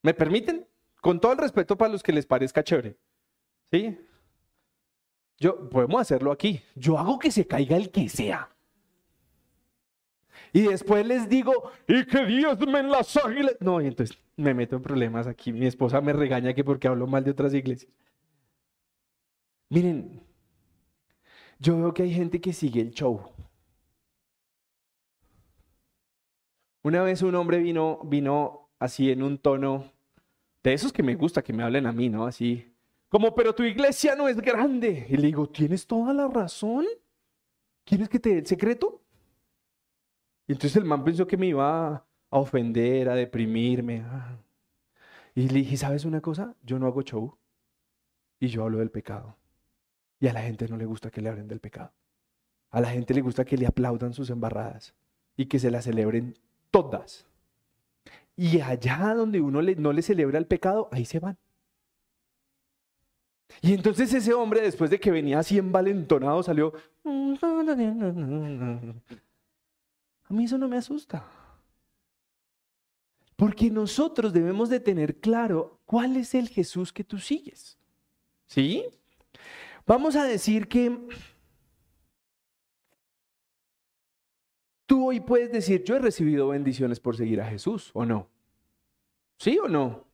[0.00, 0.66] ¿Me permiten?
[1.02, 2.96] Con todo el respeto para los que les parezca chévere.
[3.70, 4.07] ¿Sí?
[5.38, 6.62] Yo, podemos hacerlo aquí.
[6.74, 8.50] Yo hago que se caiga el que sea.
[10.52, 13.56] Y después les digo, y que Dios me las águilas.
[13.60, 15.52] No, y entonces me meto en problemas aquí.
[15.52, 17.92] Mi esposa me regaña que porque hablo mal de otras iglesias.
[19.70, 20.22] Miren,
[21.58, 23.20] yo veo que hay gente que sigue el show.
[26.82, 29.92] Una vez un hombre vino, vino así en un tono
[30.62, 32.26] de esos que me gusta que me hablen a mí, ¿no?
[32.26, 32.72] Así,
[33.08, 35.06] como, pero tu iglesia no es grande.
[35.08, 36.84] Y le digo, tienes toda la razón.
[37.84, 39.02] ¿Quieres que te dé el secreto?
[40.46, 44.04] Y entonces el man pensó que me iba a ofender, a deprimirme.
[45.34, 46.54] Y le dije, ¿sabes una cosa?
[46.62, 47.36] Yo no hago show
[48.40, 49.36] y yo hablo del pecado.
[50.20, 51.92] Y a la gente no le gusta que le hablen del pecado.
[52.70, 54.94] A la gente le gusta que le aplaudan sus embarradas
[55.36, 56.38] y que se las celebren
[56.70, 57.26] todas.
[58.36, 61.38] Y allá donde uno no le celebra el pecado, ahí se van.
[63.60, 66.72] Y entonces ese hombre, después de que venía así envalentonado, salió...
[67.04, 67.08] A
[70.34, 71.24] mí eso no me asusta.
[73.36, 77.78] Porque nosotros debemos de tener claro cuál es el Jesús que tú sigues.
[78.46, 78.84] ¿Sí?
[79.86, 80.98] Vamos a decir que
[84.86, 88.28] tú hoy puedes decir, yo he recibido bendiciones por seguir a Jesús, ¿o no?
[89.38, 90.07] ¿Sí o no?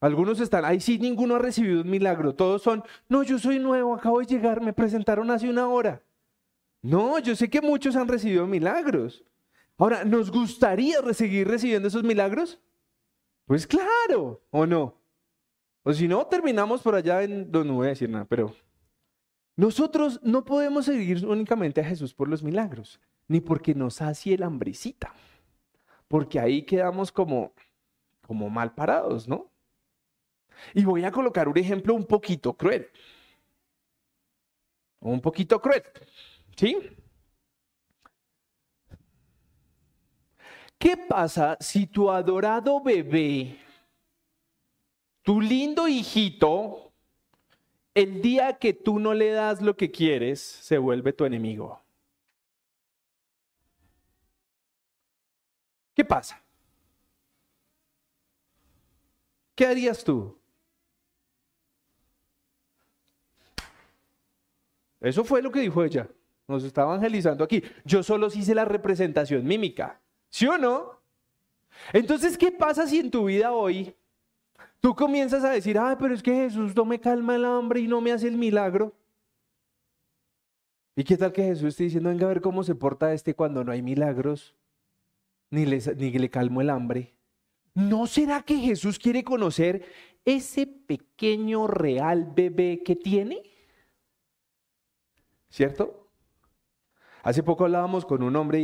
[0.00, 2.34] Algunos están, ahí sí, ninguno ha recibido un milagro.
[2.34, 6.02] Todos son, no, yo soy nuevo, acabo de llegar, me presentaron hace una hora.
[6.80, 9.22] No, yo sé que muchos han recibido milagros.
[9.76, 12.58] Ahora, ¿nos gustaría seguir recibiendo esos milagros?
[13.44, 14.94] Pues claro, ¿o no?
[15.82, 17.50] O si no, terminamos por allá en...
[17.50, 18.54] No, no voy a decir nada, pero...
[19.56, 24.42] Nosotros no podemos seguir únicamente a Jesús por los milagros, ni porque nos sacie el
[24.42, 25.12] hambrecita,
[26.08, 27.52] porque ahí quedamos como,
[28.26, 29.49] como mal parados, ¿no?
[30.74, 32.88] Y voy a colocar un ejemplo un poquito cruel.
[35.00, 35.82] Un poquito cruel.
[36.56, 36.76] ¿Sí?
[40.78, 43.58] ¿Qué pasa si tu adorado bebé,
[45.22, 46.92] tu lindo hijito,
[47.94, 51.82] el día que tú no le das lo que quieres, se vuelve tu enemigo?
[55.94, 56.42] ¿Qué pasa?
[59.54, 60.39] ¿Qué harías tú?
[65.00, 66.08] Eso fue lo que dijo ella.
[66.46, 67.62] Nos está evangelizando aquí.
[67.84, 70.00] Yo solo hice la representación mímica.
[70.28, 71.00] ¿Sí o no?
[71.92, 73.94] Entonces, ¿qué pasa si en tu vida hoy
[74.80, 77.88] tú comienzas a decir, ah, pero es que Jesús no me calma el hambre y
[77.88, 78.92] no me hace el milagro?
[80.96, 83.64] ¿Y qué tal que Jesús esté diciendo, venga a ver cómo se porta este cuando
[83.64, 84.54] no hay milagros,
[85.50, 87.14] ni ni le calmo el hambre?
[87.74, 89.84] ¿No será que Jesús quiere conocer
[90.24, 93.42] ese pequeño real bebé que tiene?
[95.50, 96.08] ¿Cierto?
[97.22, 98.60] Hace poco hablábamos con un hombre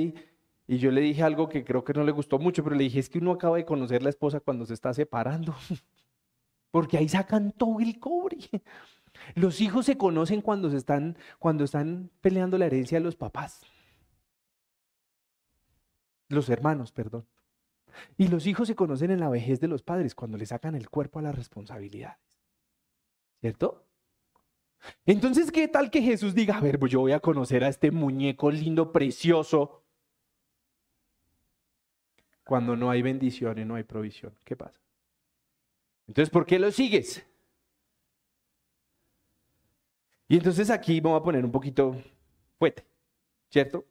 [0.67, 2.99] y, yo le dije algo que creo que no le gustó mucho, pero le dije,
[2.99, 5.55] es que uno acaba de conocer la esposa cuando se está separando,
[6.71, 8.39] porque ahí sacan todo el cobre.
[9.35, 13.63] Los hijos se conocen cuando, se están, cuando están peleando la herencia de los papás.
[16.29, 17.27] Los hermanos, perdón.
[18.19, 20.91] Y los hijos se conocen en la vejez de los padres, cuando le sacan el
[20.91, 22.19] cuerpo a las responsabilidades.
[23.41, 23.86] ¿Cierto?
[25.05, 27.91] Entonces, ¿qué tal que Jesús diga, a ver, pues yo voy a conocer a este
[27.91, 29.83] muñeco lindo, precioso,
[32.45, 34.35] cuando no hay bendición y no hay provisión?
[34.45, 34.81] ¿Qué pasa?
[36.07, 37.27] Entonces, ¿por qué lo sigues?
[40.29, 42.03] Y entonces aquí vamos a poner un poquito
[42.59, 42.85] fuerte,
[43.51, 43.85] ¿cierto?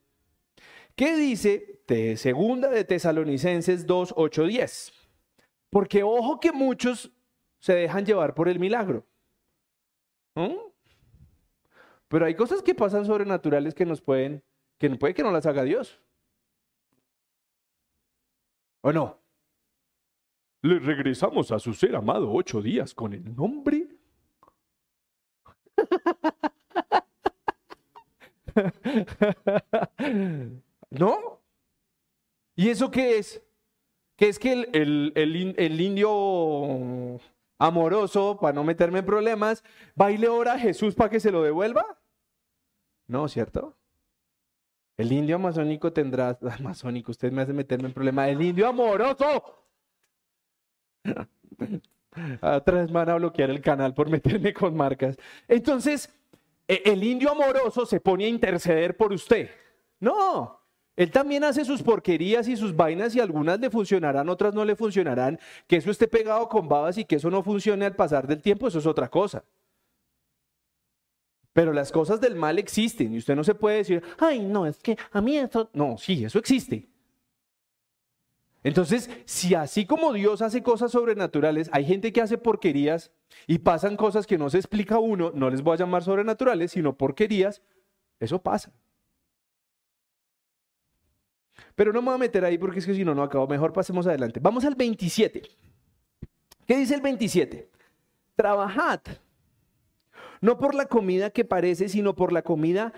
[0.96, 4.94] ¿Qué dice de segunda de Tesalonicenses 2, 8, 10?
[5.70, 7.12] Porque ojo que muchos
[7.60, 9.06] se dejan llevar por el milagro.
[12.16, 14.42] Pero hay cosas que pasan sobrenaturales que nos pueden,
[14.78, 16.02] que puede que no las haga Dios.
[18.80, 19.20] ¿O no?
[20.62, 23.90] Le regresamos a su ser amado ocho días con el nombre.
[30.92, 31.42] ¿No?
[32.56, 33.44] ¿Y eso qué es?
[34.16, 37.20] ¿Qué es que el, el indio
[37.58, 39.66] amoroso, para no meterme en problemas,
[40.00, 41.95] va y le ora a Jesús para que se lo devuelva?
[43.08, 43.76] No, ¿cierto?
[44.98, 49.44] El indio amazónico tendrá, amazónico, usted me hace meterme en problemas, el indio amoroso.
[52.42, 55.18] Otra vez van a bloquear el canal por meterme con marcas.
[55.48, 56.10] Entonces,
[56.68, 59.50] e, el indio amoroso se pone a interceder por usted.
[60.00, 60.62] No,
[60.96, 64.76] él también hace sus porquerías y sus vainas y algunas le funcionarán, otras no le
[64.76, 65.40] funcionarán.
[65.68, 68.68] Que eso esté pegado con babas y que eso no funcione al pasar del tiempo,
[68.68, 69.44] eso es otra cosa.
[71.56, 74.78] Pero las cosas del mal existen y usted no se puede decir, ay, no, es
[74.80, 75.70] que a mí eso...
[75.72, 76.90] No, sí, eso existe.
[78.62, 83.10] Entonces, si así como Dios hace cosas sobrenaturales, hay gente que hace porquerías
[83.48, 86.98] y pasan cosas que no se explica uno, no les voy a llamar sobrenaturales, sino
[86.98, 87.62] porquerías,
[88.20, 88.74] eso pasa.
[91.74, 93.48] Pero no me voy a meter ahí porque es que si no, no acabo.
[93.48, 94.42] Mejor pasemos adelante.
[94.42, 95.42] Vamos al 27.
[96.68, 97.70] ¿Qué dice el 27?
[98.36, 99.00] Trabajad,
[100.42, 102.94] no por la comida que parece, sino por la comida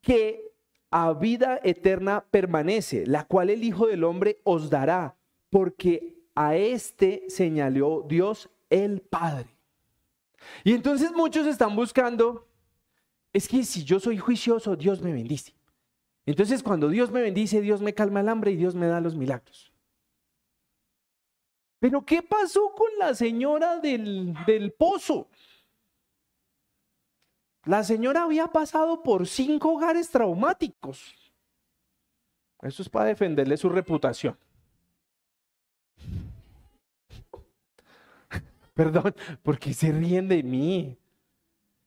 [0.00, 0.52] que
[0.90, 5.16] a vida eterna permanece, la cual el Hijo del Hombre os dará,
[5.50, 9.48] porque a este señaló Dios el Padre.
[10.64, 12.46] Y entonces muchos están buscando,
[13.32, 15.54] es que si yo soy juicioso, Dios me bendice.
[16.24, 19.16] Entonces cuando Dios me bendice, Dios me calma el hambre y Dios me da los
[19.16, 19.72] milagros.
[21.78, 25.28] Pero ¿qué pasó con la señora del, del pozo?
[27.66, 31.14] La señora había pasado por cinco hogares traumáticos.
[32.62, 34.38] Eso es para defenderle su reputación.
[38.74, 40.96] Perdón, porque se ríen de mí.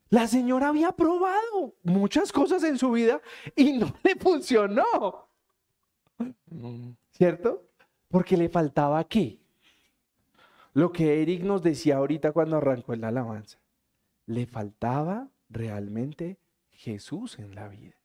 [0.10, 3.22] La señora había probado muchas cosas en su vida
[3.56, 5.30] y no le funcionó.
[7.12, 7.63] ¿Cierto?
[8.10, 9.39] Porque le faltaba qué?
[10.74, 13.60] Lo que Eric nos decía ahorita cuando arrancó en la alabanza.
[14.26, 16.39] Le faltaba realmente
[16.71, 17.95] Jesús en la vida.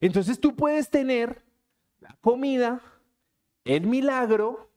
[0.00, 1.44] Entonces tú puedes tener
[2.00, 2.80] la comida,
[3.64, 4.70] el milagro,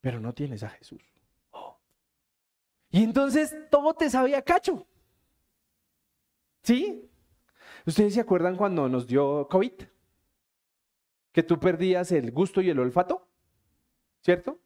[0.00, 1.02] pero no tienes a Jesús.
[2.90, 4.86] Y entonces todo te sabía cacho.
[6.62, 7.10] ¿Sí?
[7.86, 9.72] ¿Ustedes se acuerdan cuando nos dio COVID?
[11.32, 13.26] Que tú perdías el gusto y el olfato,
[14.20, 14.60] ¿cierto?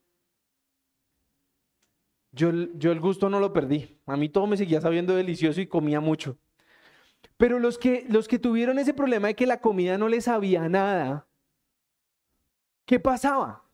[2.36, 3.98] Yo, el gusto no lo perdí.
[4.04, 6.38] A mí todo me seguía sabiendo delicioso y comía mucho.
[7.38, 10.68] Pero los que, los que tuvieron ese problema de que la comida no les sabía
[10.68, 11.26] nada,
[12.84, 13.64] ¿qué pasaba?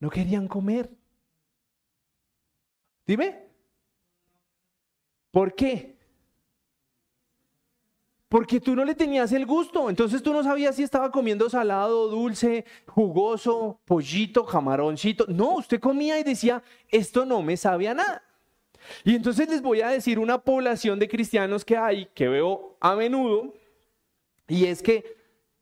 [0.00, 0.90] No querían comer.
[3.06, 3.46] Dime.
[5.30, 5.91] ¿Por qué?
[8.32, 12.08] Porque tú no le tenías el gusto, entonces tú no sabías si estaba comiendo salado,
[12.08, 15.26] dulce, jugoso, pollito, camaroncito.
[15.28, 18.22] No, usted comía y decía, esto no me sabe a nada.
[19.04, 22.96] Y entonces les voy a decir una población de cristianos que hay, que veo a
[22.96, 23.52] menudo,
[24.48, 25.14] y es que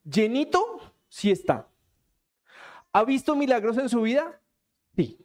[0.04, 0.64] llenito
[1.08, 1.66] sí está.
[2.92, 4.40] ¿Ha visto milagros en su vida?
[4.94, 5.18] Sí.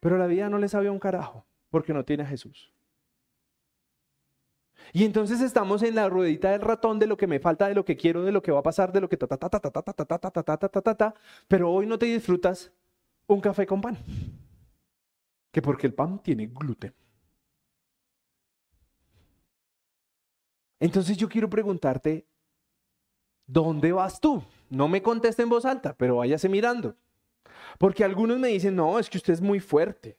[0.00, 2.75] Pero la vida no le sabe un carajo, porque no tiene a Jesús.
[4.92, 7.84] Y entonces estamos en la ruedita del ratón de lo que me falta, de lo
[7.84, 9.60] que quiero, de lo que va a pasar, de lo que ta ta ta ta
[9.60, 11.14] ta ta ta ta ta ta ta ta ta
[11.48, 12.72] pero hoy no te disfrutas
[13.26, 13.96] un café con pan.
[15.50, 16.94] Que porque el pan tiene gluten.
[20.78, 22.26] Entonces yo quiero preguntarte,
[23.46, 24.42] ¿dónde vas tú?
[24.68, 26.94] No me conteste en voz alta, pero váyase mirando.
[27.78, 30.16] Porque algunos me dicen, no, es que usted es muy fuerte.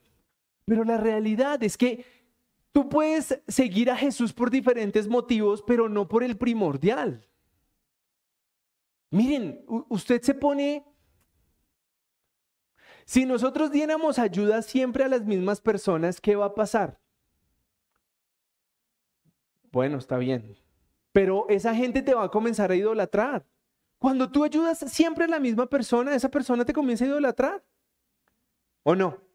[0.65, 2.05] Pero la realidad es que
[2.71, 7.27] Tú puedes seguir a Jesús por diferentes motivos, pero no por el primordial.
[9.09, 10.85] Miren, usted se pone...
[13.05, 16.99] Si nosotros diéramos ayuda siempre a las mismas personas, ¿qué va a pasar?
[19.71, 20.57] Bueno, está bien.
[21.13, 23.45] Pero esa gente te va a comenzar a idolatrar.
[23.97, 27.63] Cuando tú ayudas siempre a la misma persona, esa persona te comienza a idolatrar.
[28.83, 29.26] ¿O no?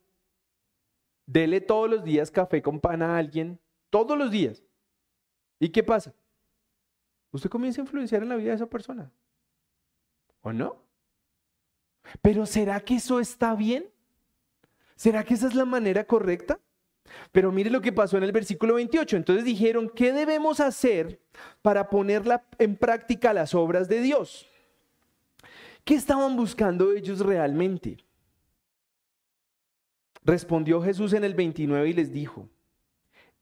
[1.26, 3.58] Dele todos los días café con pan a alguien,
[3.90, 4.62] todos los días.
[5.58, 6.12] ¿Y qué pasa?
[7.30, 9.10] Usted comienza a influenciar en la vida de esa persona.
[10.42, 10.82] ¿O no?
[12.20, 13.86] Pero ¿será que eso está bien?
[14.96, 16.60] ¿Será que esa es la manera correcta?
[17.30, 19.16] Pero mire lo que pasó en el versículo 28.
[19.16, 21.20] Entonces dijeron, ¿qué debemos hacer
[21.62, 22.22] para poner
[22.58, 24.48] en práctica las obras de Dios?
[25.84, 27.98] ¿Qué estaban buscando ellos realmente?
[30.24, 32.48] Respondió Jesús en el 29 y les dijo,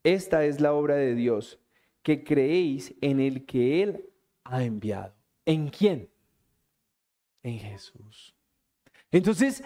[0.02, 1.58] esta es la obra de Dios,
[2.02, 4.10] que creéis en el que Él
[4.44, 5.14] ha enviado.
[5.44, 6.08] ¿En quién?
[7.42, 8.34] En Jesús.
[9.10, 9.62] Entonces,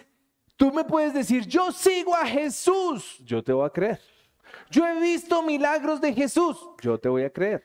[0.56, 4.00] tú me puedes decir, yo sigo a Jesús, yo te voy a creer.
[4.70, 7.64] Yo he visto milagros de Jesús, yo te voy a creer.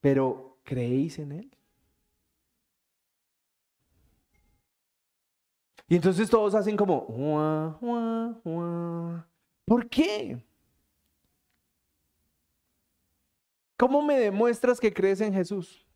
[0.00, 1.56] Pero, ¿creéis en Él?
[5.92, 7.06] Y entonces todos hacen como,
[9.66, 10.42] ¿por qué?
[13.76, 15.86] ¿Cómo me demuestras que crees en Jesús?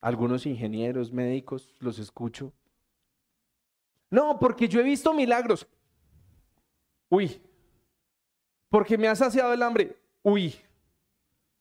[0.00, 2.52] Algunos ingenieros, médicos, los escucho.
[4.08, 5.66] No, porque yo he visto milagros.
[7.08, 7.42] Uy,
[8.68, 9.96] porque me ha saciado el hambre.
[10.22, 10.54] Uy,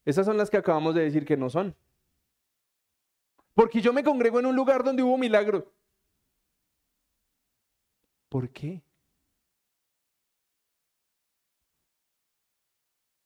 [0.05, 1.75] esas son las que acabamos de decir que no son.
[3.55, 5.63] Porque yo me congrego en un lugar donde hubo milagros.
[8.29, 8.83] ¿Por qué?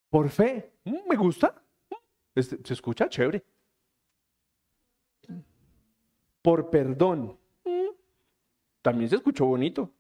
[0.10, 0.72] Por fe.
[0.84, 1.62] Mm, me gusta.
[2.36, 3.44] Este, se escucha chévere.
[6.44, 7.38] Por perdón.
[7.66, 7.90] Mm,
[8.84, 9.92] también se escuchó bonito.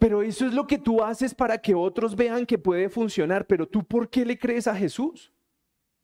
[0.00, 3.46] Pero eso es lo que tú haces para que otros vean que puede funcionar.
[3.46, 5.30] Pero tú, ¿por qué le crees a Jesús?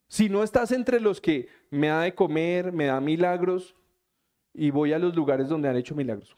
[0.06, 3.74] Si no estás entre los que me da de comer, me da milagros
[4.52, 6.36] y voy a los lugares donde han hecho milagros.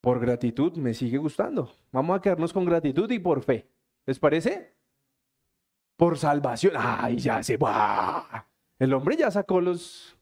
[0.00, 1.72] Por gratitud me sigue gustando.
[1.92, 3.68] Vamos a quedarnos con gratitud y por fe.
[4.06, 4.74] ¿Les parece?
[5.96, 6.72] Por salvación.
[6.76, 8.48] Ay, ya se va.
[8.80, 10.18] El hombre ya sacó los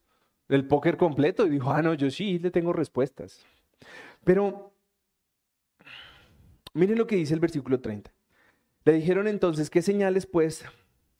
[0.50, 3.46] el póker completo y dijo, ah, no, yo sí le tengo respuestas.
[4.24, 4.73] Pero
[6.74, 8.12] Miren lo que dice el versículo 30.
[8.84, 10.64] Le dijeron entonces, ¿qué señales pues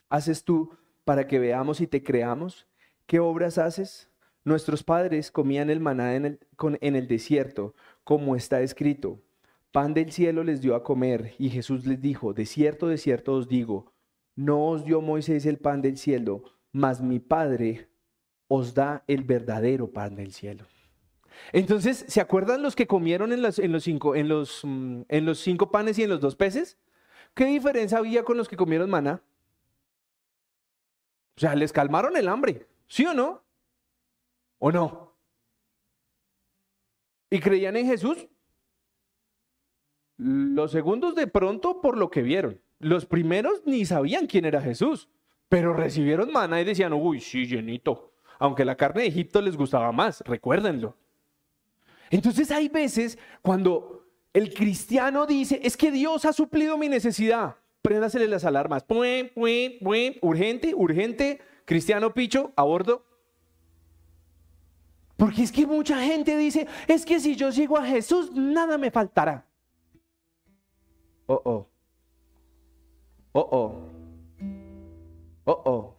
[0.08, 2.66] haces tú para que veamos y te creamos?
[3.06, 4.10] ¿Qué obras haces?
[4.44, 6.38] Nuestros padres comían el maná en
[6.96, 9.22] el, desierto, como está escrito.
[9.70, 13.32] Pan del cielo les dio a comer, y Jesús les dijo, de cierto, de cierto
[13.34, 13.92] os digo,
[14.34, 16.42] no os dio Moisés el pan del cielo,
[16.72, 17.88] mas mi Padre
[18.48, 20.66] os da el verdadero pan del cielo.
[21.52, 25.70] Entonces, ¿se acuerdan los que comieron en, los, cinco, en, los, mm, en los cinco
[25.70, 26.78] panes y en los dos peces?
[27.34, 29.22] ¿Qué diferencia había con los que comieron maná?
[31.36, 33.42] O sea, les calmaron el hambre, ¿sí o no?
[34.58, 35.12] ¿O no?
[37.30, 38.28] ¿Y creían en Jesús?
[40.16, 42.60] Los segundos de pronto por lo que vieron.
[42.78, 45.08] Los primeros ni sabían quién era Jesús,
[45.48, 48.12] pero recibieron maná y decían, uy, sí, llenito.
[48.38, 50.96] Aunque la carne de Egipto les gustaba más, recuérdenlo.
[52.10, 58.26] Entonces hay veces cuando el cristiano dice, es que Dios ha suplido mi necesidad, préndasele
[58.26, 58.84] las alarmas.
[60.20, 63.06] Urgente, urgente, cristiano picho, a bordo.
[65.16, 68.90] Porque es que mucha gente dice, es que si yo sigo a Jesús, nada me
[68.90, 69.46] faltará.
[71.26, 71.68] Oh, oh.
[73.32, 73.88] Oh, oh.
[75.44, 75.96] Oh, oh.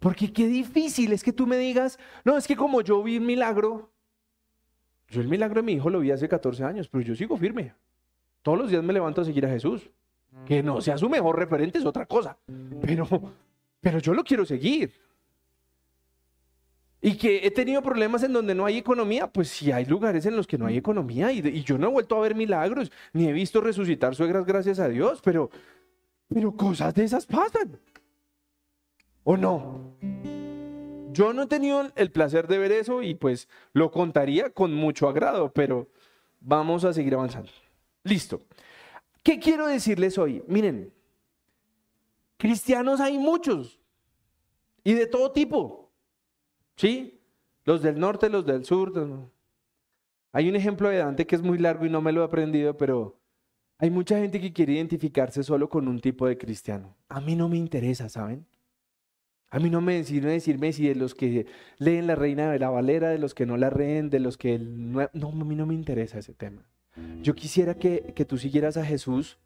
[0.00, 3.26] Porque qué difícil es que tú me digas, no, es que como yo vi un
[3.26, 3.91] milagro,
[5.12, 7.74] yo el milagro de mi hijo lo vi hace 14 años, pero yo sigo firme.
[8.40, 9.90] Todos los días me levanto a seguir a Jesús.
[10.46, 12.38] Que no sea su mejor referente es otra cosa.
[12.80, 13.06] Pero,
[13.80, 14.90] pero yo lo quiero seguir.
[17.02, 20.34] Y que he tenido problemas en donde no hay economía, pues sí hay lugares en
[20.34, 23.32] los que no hay economía y, yo no he vuelto a ver milagros, ni he
[23.32, 25.50] visto resucitar suegras gracias a Dios, pero,
[26.28, 27.78] pero cosas de esas pasan.
[29.24, 29.94] ¿O no?
[31.12, 35.08] Yo no he tenido el placer de ver eso y pues lo contaría con mucho
[35.08, 35.88] agrado, pero
[36.40, 37.50] vamos a seguir avanzando.
[38.04, 38.42] Listo.
[39.22, 40.42] ¿Qué quiero decirles hoy?
[40.48, 40.92] Miren,
[42.36, 43.78] cristianos hay muchos
[44.82, 45.92] y de todo tipo.
[46.76, 47.20] ¿Sí?
[47.64, 48.92] Los del norte, los del sur.
[50.32, 52.76] Hay un ejemplo de Dante que es muy largo y no me lo he aprendido,
[52.76, 53.20] pero
[53.78, 56.96] hay mucha gente que quiere identificarse solo con un tipo de cristiano.
[57.08, 58.46] A mí no me interesa, ¿saben?
[59.52, 61.44] A mí no me sirve decirme si de los que
[61.76, 64.58] leen la Reina de la Valera, de los que no la leen, de los que...
[64.58, 66.66] No, no a mí no me interesa ese tema.
[67.22, 69.38] Yo quisiera que, que tú siguieras a Jesús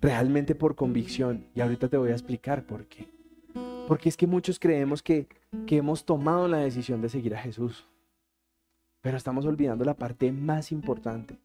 [0.00, 1.48] realmente por convicción.
[1.56, 3.08] Y ahorita te voy a explicar por qué.
[3.88, 5.26] Porque es que muchos creemos que,
[5.66, 7.88] que hemos tomado la decisión de seguir a Jesús.
[9.00, 11.36] Pero estamos olvidando la parte más importante.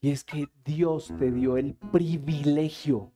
[0.00, 3.12] Y es que Dios te dio el privilegio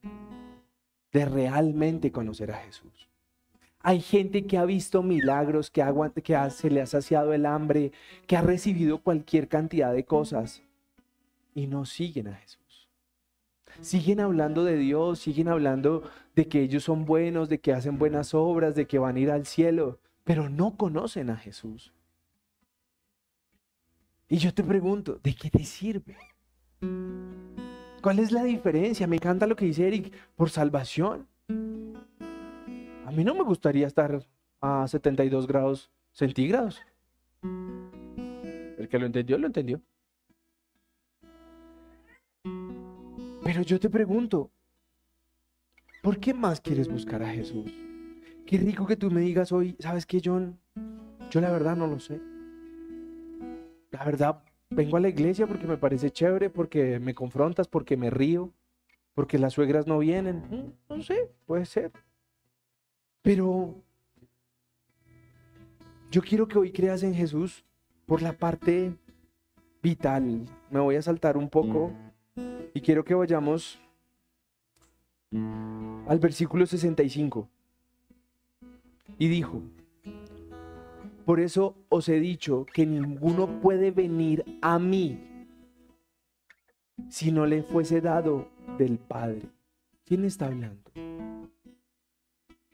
[1.11, 3.09] de realmente conocer a Jesús.
[3.87, 5.85] Hay gente que ha visto milagros, que,
[6.25, 7.93] que se le ha saciado el hambre,
[8.27, 10.63] que ha recibido cualquier cantidad de cosas
[11.55, 12.89] y no siguen a Jesús.
[13.83, 16.03] Siguen hablando de Dios, siguen hablando
[16.35, 19.31] de que ellos son buenos, de que hacen buenas obras, de que van a ir
[19.31, 21.93] al cielo, pero no conocen a Jesús.
[24.31, 26.17] Y yo te pregunto, ¿de qué te sirve?
[28.01, 29.07] ¿Cuál es la diferencia?
[29.07, 31.29] Me encanta lo que dice Eric, por salvación.
[33.15, 34.27] Mí no me gustaría estar
[34.61, 36.83] a 72 grados centígrados.
[37.43, 39.81] El que lo entendió, lo entendió.
[43.45, 44.51] Pero yo te pregunto,
[46.03, 47.73] ¿por qué más quieres buscar a Jesús?
[48.47, 50.59] Qué rico que tú me digas hoy, ¿sabes qué, John?
[51.31, 52.21] Yo la verdad no lo sé.
[53.93, 58.11] La verdad, vengo a la iglesia porque me parece chévere, porque me confrontas, porque me
[58.11, 58.53] río,
[59.15, 60.43] porque las suegras no vienen.
[60.51, 61.93] Mm, no sé, puede ser.
[63.25, 63.75] Pero
[66.11, 67.65] yo quiero que hoy creas en Jesús
[68.05, 68.93] por la parte
[69.83, 70.45] vital.
[70.71, 71.91] Me voy a saltar un poco
[72.75, 73.81] y quiero que vayamos
[75.33, 77.49] al versículo 65.
[79.17, 79.63] Y dijo,
[81.25, 85.49] por eso os he dicho que ninguno puede venir a mí
[87.09, 89.49] si no le fuese dado del Padre.
[90.05, 90.91] ¿Quién está hablando?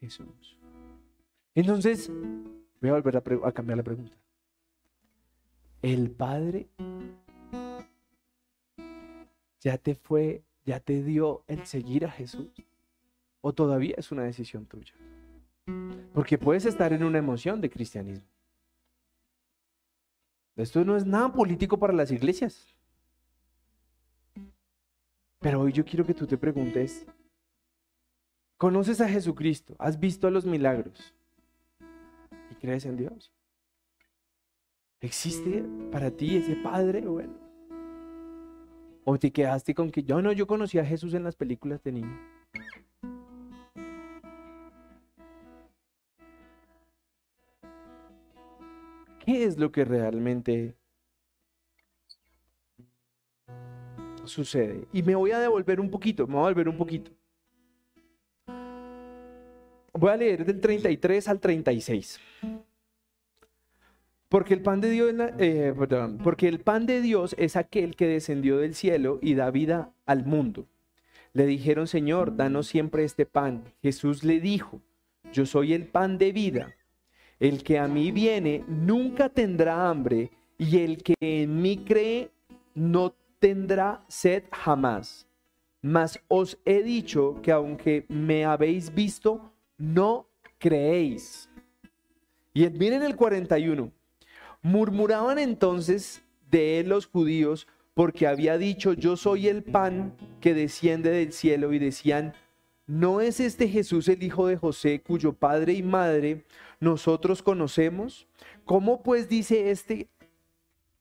[0.01, 0.59] Jesús.
[1.55, 2.11] Entonces,
[2.81, 4.17] voy a volver a, cambiar la pregunta.
[5.83, 6.69] ¿El Padre
[9.61, 12.51] ya te fue, ya te dio el seguir a Jesús?
[13.43, 14.95] ¿O todavía es una decisión tuya?
[16.15, 18.27] Porque puedes estar en una emoción de cristianismo.
[20.57, 22.67] Esto no es nada político para las iglesias.
[25.39, 27.07] Pero hoy yo quiero que tú te preguntes,
[28.61, 29.75] ¿conoces a Jesucristo?
[29.79, 31.15] ¿Has visto los milagros?
[32.51, 33.33] ¿Y crees en Dios?
[35.01, 37.33] ¿Existe para ti ese Padre bueno?
[39.05, 41.93] ¿O te quedaste con que yo no, yo conocí a Jesús en las películas de
[41.93, 42.21] niño?
[49.25, 50.77] ¿Qué es lo que realmente
[54.25, 54.87] sucede?
[54.93, 57.20] Y me voy a devolver un poquito, me voy a devolver un poquito.
[59.93, 62.21] Voy a leer del 33 al 36.
[64.29, 65.75] Porque el pan de Dios, eh,
[66.23, 70.25] porque el pan de Dios es aquel que descendió del cielo y da vida al
[70.25, 70.67] mundo.
[71.33, 73.65] Le dijeron, Señor, danos siempre este pan.
[73.83, 74.81] Jesús le dijo,
[75.33, 76.77] yo soy el pan de vida.
[77.41, 82.31] El que a mí viene nunca tendrá hambre y el que en mí cree
[82.75, 85.27] no tendrá sed jamás.
[85.83, 89.50] Mas os he dicho que aunque me habéis visto,
[89.81, 90.29] no
[90.59, 91.49] creéis.
[92.53, 93.91] Y miren el 41.
[94.63, 101.11] Murmuraban entonces de él los judíos porque había dicho, yo soy el pan que desciende
[101.11, 102.35] del cielo y decían,
[102.87, 106.45] ¿no es este Jesús el hijo de José cuyo padre y madre
[106.79, 108.27] nosotros conocemos?
[108.65, 110.09] ¿Cómo pues dice este,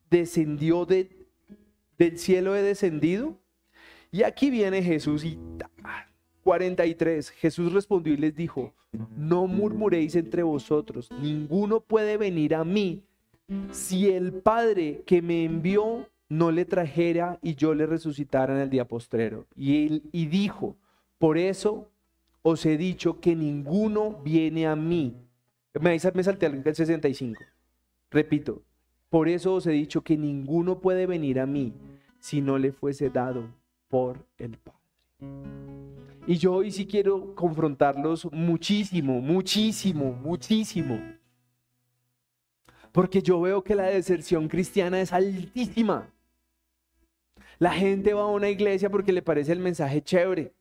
[0.09, 1.27] descendió de,
[1.97, 3.37] del cielo he descendido?
[4.11, 5.37] Y aquí viene Jesús y
[6.43, 8.73] 43, Jesús respondió y les dijo,
[9.17, 13.03] no murmuréis entre vosotros, ninguno puede venir a mí
[13.71, 18.69] si el Padre que me envió no le trajera y yo le resucitara en el
[18.69, 19.45] día postrero.
[19.55, 20.75] Y él y dijo,
[21.17, 21.87] por eso
[22.41, 25.15] os he dicho que ninguno viene a mí
[25.73, 27.41] me, me salté al 65.
[28.11, 28.63] Repito,
[29.09, 31.73] por eso os he dicho que ninguno puede venir a mí
[32.19, 33.43] si no le fuese dado
[33.87, 35.78] por el Padre.
[36.29, 41.01] Y yo hoy sí quiero confrontarlos muchísimo, muchísimo, muchísimo.
[42.91, 46.13] Porque yo veo que la deserción cristiana es altísima.
[47.57, 50.53] La gente va a una iglesia porque le parece el mensaje chévere.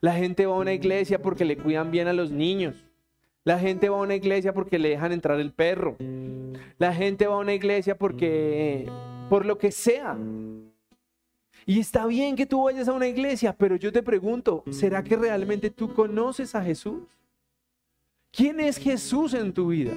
[0.00, 2.82] La gente va a una iglesia porque le cuidan bien a los niños.
[3.44, 5.94] La gente va a una iglesia porque le dejan entrar el perro.
[6.78, 8.90] La gente va a una iglesia porque,
[9.28, 10.16] por lo que sea.
[11.66, 15.16] Y está bien que tú vayas a una iglesia, pero yo te pregunto, ¿será que
[15.16, 17.02] realmente tú conoces a Jesús?
[18.30, 19.92] ¿Quién es Jesús en tu vida?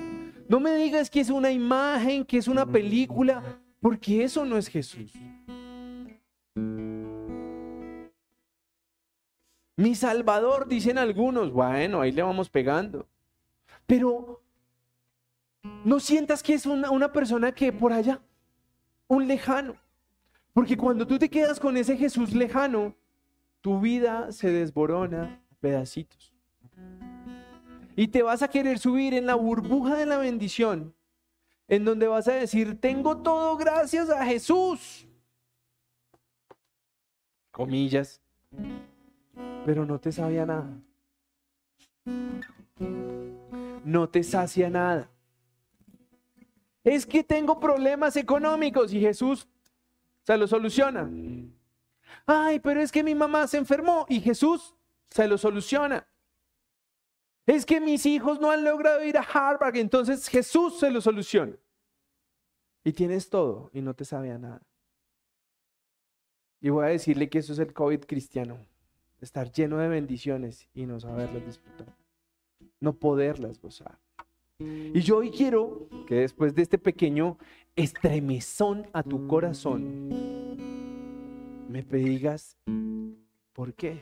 [0.47, 4.68] No me digas que es una imagen, que es una película, porque eso no es
[4.68, 5.11] Jesús.
[9.78, 13.07] Mi Salvador, dicen algunos, bueno, ahí le vamos pegando.
[13.86, 14.41] Pero
[15.84, 18.22] no sientas que es una, persona que por allá,
[19.07, 19.76] un lejano.
[20.56, 22.95] Porque cuando tú te quedas con ese Jesús lejano,
[23.62, 26.34] tu vida se desborona a pedacitos.
[27.95, 30.95] Y te vas a querer subir en la burbuja de la bendición,
[31.68, 35.08] en donde vas a decir, tengo todo gracias a Jesús.
[37.51, 38.20] Comillas.
[39.66, 40.76] Pero no te sabía nada
[43.86, 45.10] no te sacia nada.
[46.84, 49.47] Es que tengo problemas económicos y Jesús
[50.26, 51.10] se lo soluciona.
[52.26, 54.76] Ay, pero es que mi mamá se enfermó y Jesús
[55.10, 56.08] se lo soluciona.
[57.46, 61.56] Es que mis hijos no han logrado ir a Harvard, entonces Jesús se lo soluciona.
[62.84, 64.62] Y tienes todo y no te sabe a nada.
[66.60, 68.58] Y voy a decirle que eso es el COVID cristiano,
[69.22, 71.96] estar lleno de bendiciones y no saberlas disfrutar
[72.80, 74.00] no poderlas gozar.
[74.60, 77.38] Y yo hoy quiero que después de este pequeño
[77.76, 80.10] estremezón a tu corazón,
[81.68, 82.58] me digas,
[83.51, 84.01] ¿por qué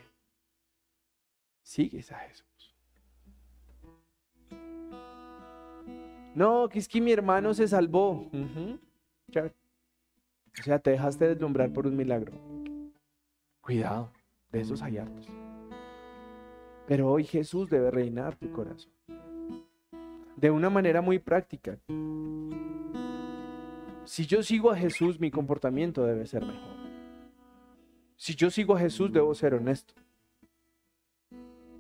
[1.64, 2.76] sigues a Jesús?
[6.36, 8.30] No, que es que mi hermano se salvó.
[8.32, 8.80] O
[10.64, 12.34] sea, te dejaste deslumbrar por un milagro.
[13.62, 14.12] Cuidado,
[14.52, 15.28] de esos hay hartos.
[16.86, 18.92] Pero hoy Jesús debe reinar tu corazón.
[20.44, 21.80] De una manera muy práctica.
[24.04, 26.76] Si yo sigo a Jesús, mi comportamiento debe ser mejor.
[28.18, 29.94] Si yo sigo a Jesús, debo ser honesto.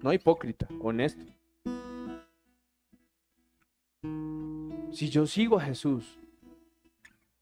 [0.02, 1.26] No hipócrita, honesto.
[4.92, 6.18] Si yo sigo a Jesús,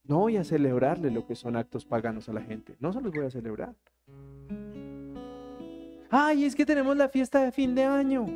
[0.02, 2.74] no voy a celebrarle lo que son actos paganos a la gente.
[2.80, 3.76] No se los voy a celebrar.
[6.10, 8.26] Ay, es que tenemos la fiesta de fin de año.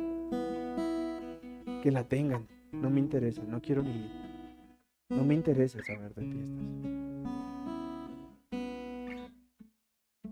[1.83, 2.47] Que la tengan.
[2.81, 4.11] No me interesa, no quiero ni.
[5.09, 6.97] No me interesa saber de fiestas.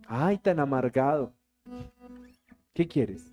[0.08, 1.34] Ay, tan amargado.
[2.74, 3.32] ¿Qué quieres?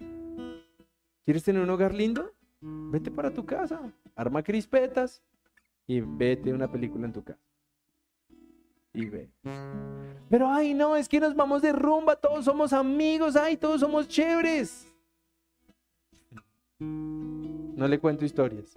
[1.25, 2.33] ¿Quieres tener un hogar lindo?
[2.61, 5.23] Vete para tu casa, arma crispetas
[5.87, 7.41] y vete una película en tu casa.
[8.95, 9.31] Y ve.
[10.29, 14.09] Pero ay, no, es que nos vamos de rumba, todos somos amigos, ay, todos somos
[14.09, 14.87] chéveres.
[17.83, 18.75] No le cuento historias.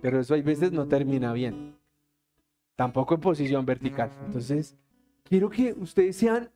[0.00, 1.76] Pero eso hay veces no termina bien.
[2.74, 4.10] Tampoco en posición vertical.
[4.24, 4.74] Entonces,
[5.22, 6.48] quiero que ustedes sean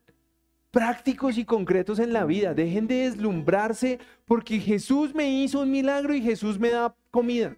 [0.71, 2.55] prácticos y concretos en la vida.
[2.55, 7.55] Dejen de deslumbrarse porque Jesús me hizo un milagro y Jesús me da comida.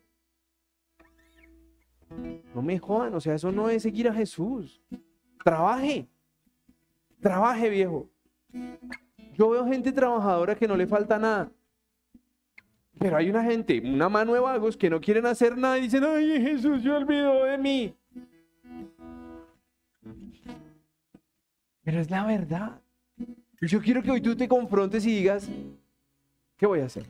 [2.53, 4.83] No me jodan, o sea, eso no es seguir a Jesús.
[5.45, 6.09] Trabaje.
[7.21, 8.11] Trabaje, viejo.
[9.35, 11.53] Yo veo gente trabajadora que no le falta nada.
[12.99, 16.05] Pero hay una gente, una mano de vagos que no quieren hacer nada y dicen,
[16.05, 17.95] ay Jesús, yo olvido de mí.
[21.85, 22.81] Pero es la verdad.
[23.61, 25.49] Yo quiero que hoy tú te confrontes y digas,
[26.57, 27.07] ¿qué voy a hacer?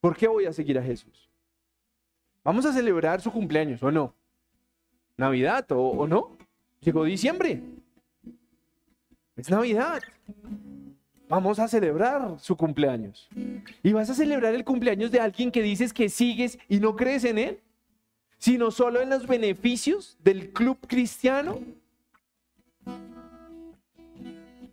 [0.00, 1.30] ¿Por qué voy a seguir a Jesús?
[2.44, 4.14] ¿Vamos a celebrar su cumpleaños o no?
[5.16, 6.36] ¿Navidad o, o no?
[6.80, 7.62] Llegó diciembre.
[9.36, 10.00] Es Navidad.
[11.30, 13.28] Vamos a celebrar su cumpleaños.
[13.84, 17.22] ¿Y vas a celebrar el cumpleaños de alguien que dices que sigues y no crees
[17.22, 17.60] en él?
[18.36, 21.60] Sino solo en los beneficios del club cristiano.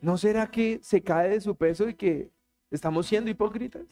[0.01, 2.31] ¿No será que se cae de su peso y que
[2.71, 3.85] estamos siendo hipócritas?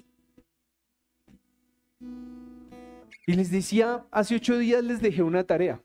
[3.28, 5.80] Y les decía, hace ocho días les dejé una tarea.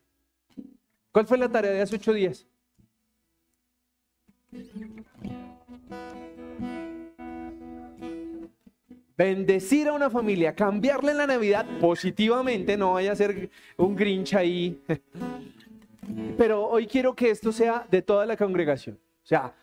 [1.11, 2.47] ¿Cuál fue la tarea de hace ocho días?
[9.21, 14.81] Bendecir a una familia, cambiarle la Navidad positivamente, no vaya a ser un grinch ahí.
[16.39, 18.97] Pero hoy quiero que esto sea de toda la congregación.
[19.23, 19.53] O sea,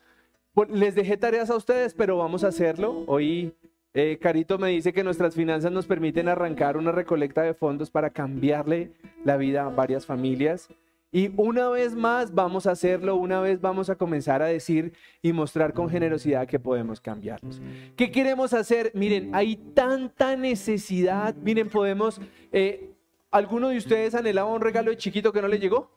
[0.71, 3.03] les dejé tareas a ustedes, pero vamos a hacerlo.
[3.09, 3.53] Hoy
[3.95, 8.11] eh, Carito me dice que nuestras finanzas nos permiten arrancar una recolecta de fondos para
[8.11, 8.93] cambiarle
[9.25, 10.69] la vida a varias familias.
[11.11, 14.93] Y una vez más vamos a hacerlo, una vez vamos a comenzar a decir
[15.23, 17.63] y mostrar con generosidad que podemos cambiarlos.
[17.97, 18.93] ¿Qué queremos hacer?
[18.95, 21.35] Miren, hay tanta necesidad.
[21.37, 22.21] Miren, podemos...
[22.53, 22.95] Eh,
[23.31, 25.91] ¿Alguno de ustedes anhelaba un regalo de chiquito que no le llegó?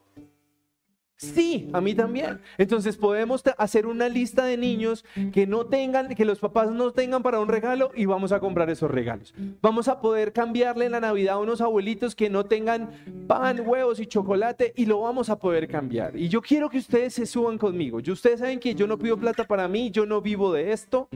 [1.21, 2.39] Sí, a mí también.
[2.57, 7.21] Entonces podemos hacer una lista de niños que no tengan, que los papás no tengan
[7.21, 9.31] para un regalo y vamos a comprar esos regalos.
[9.61, 12.89] Vamos a poder cambiarle en la Navidad a unos abuelitos que no tengan
[13.27, 16.17] pan, huevos y chocolate y lo vamos a poder cambiar.
[16.17, 17.99] Y yo quiero que ustedes se suban conmigo.
[18.03, 21.07] Y ustedes saben que yo no pido plata para mí, yo no vivo de esto.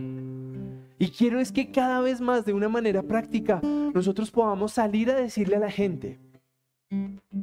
[1.00, 5.16] Y quiero es que cada vez más de una manera práctica nosotros podamos salir a
[5.16, 6.20] decirle a la gente,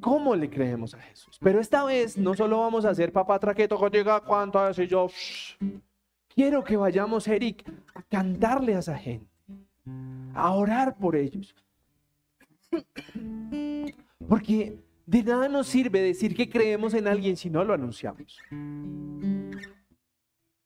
[0.00, 1.38] ¿Cómo le creemos a Jesús?
[1.40, 5.08] Pero esta vez no solo vamos a hacer papá traqueto, llega cuánto a y yo.
[6.34, 9.30] Quiero que vayamos, Eric, a cantarle a esa gente,
[10.34, 11.54] a orar por ellos.
[14.28, 18.38] Porque de nada nos sirve decir que creemos en alguien si no lo anunciamos.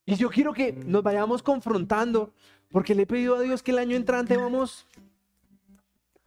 [0.08, 2.32] Y yo quiero que nos vayamos confrontando,
[2.70, 4.86] porque le he pedido a Dios que el año entrante vamos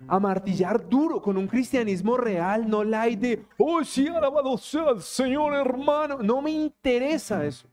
[0.08, 5.02] a martillar duro con un cristianismo real, no la de, oh sí, alabado sea el
[5.02, 6.20] Señor hermano.
[6.20, 7.68] No me interesa eso.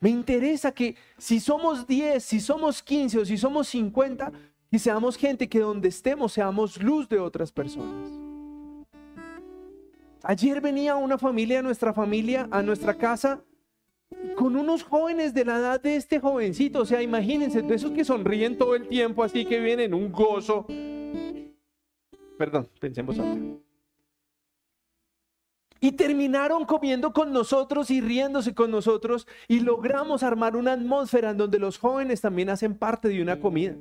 [0.00, 4.32] Me interesa que si somos 10, si somos 15 o si somos 50,
[4.70, 8.10] y seamos gente que donde estemos seamos luz de otras personas.
[10.22, 13.42] Ayer venía una familia, nuestra familia, a nuestra casa
[14.40, 16.80] con unos jóvenes de la edad de este jovencito.
[16.80, 20.66] O sea, imagínense, de esos que sonríen todo el tiempo, así que vienen un gozo.
[22.38, 23.36] Perdón, pensemos acá.
[25.78, 31.36] Y terminaron comiendo con nosotros y riéndose con nosotros y logramos armar una atmósfera en
[31.36, 33.76] donde los jóvenes también hacen parte de una comida.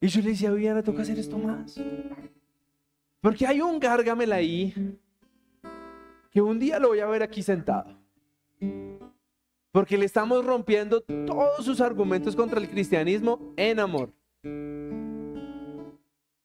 [0.00, 1.78] Y yo le decía, Viviana, toca hacer esto más.
[3.20, 4.72] Porque hay un gárgamel ahí
[6.30, 8.03] que un día lo voy a ver aquí sentado.
[9.72, 14.10] Porque le estamos rompiendo todos sus argumentos contra el cristianismo en amor.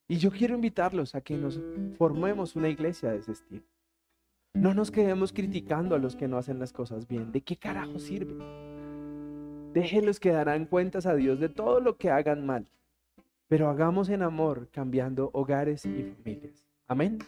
[0.07, 1.59] Y yo quiero invitarlos a que nos
[1.97, 3.63] formemos una iglesia de ese estilo.
[4.55, 7.31] No nos quedemos criticando a los que no hacen las cosas bien.
[7.31, 8.33] ¿De qué carajo sirve?
[9.73, 12.67] Déjenlos que darán cuentas a Dios de todo lo que hagan mal.
[13.47, 16.65] Pero hagamos en amor, cambiando hogares y familias.
[16.87, 17.19] Amén.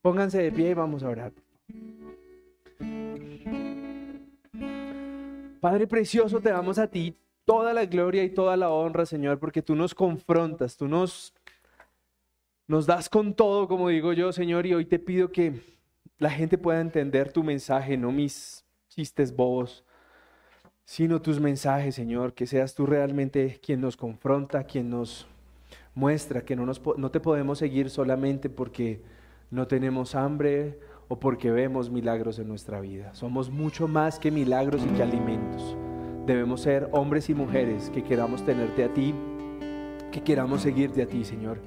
[0.00, 1.32] Pónganse de pie y vamos a orar.
[5.60, 9.62] Padre precioso, te damos a ti toda la gloria y toda la honra, Señor, porque
[9.62, 11.34] tú nos confrontas, tú nos,
[12.66, 15.60] nos das con todo, como digo yo, Señor, y hoy te pido que
[16.18, 19.84] la gente pueda entender tu mensaje, no mis chistes bobos,
[20.84, 25.26] sino tus mensajes, Señor, que seas tú realmente quien nos confronta, quien nos
[25.94, 29.02] muestra que no, nos, no te podemos seguir solamente porque
[29.50, 30.78] no tenemos hambre
[31.12, 33.12] o porque vemos milagros en nuestra vida.
[33.14, 35.76] Somos mucho más que milagros y que alimentos.
[36.24, 39.12] Debemos ser hombres y mujeres que queramos tenerte a ti,
[40.12, 41.58] que queramos seguirte a ti, Señor.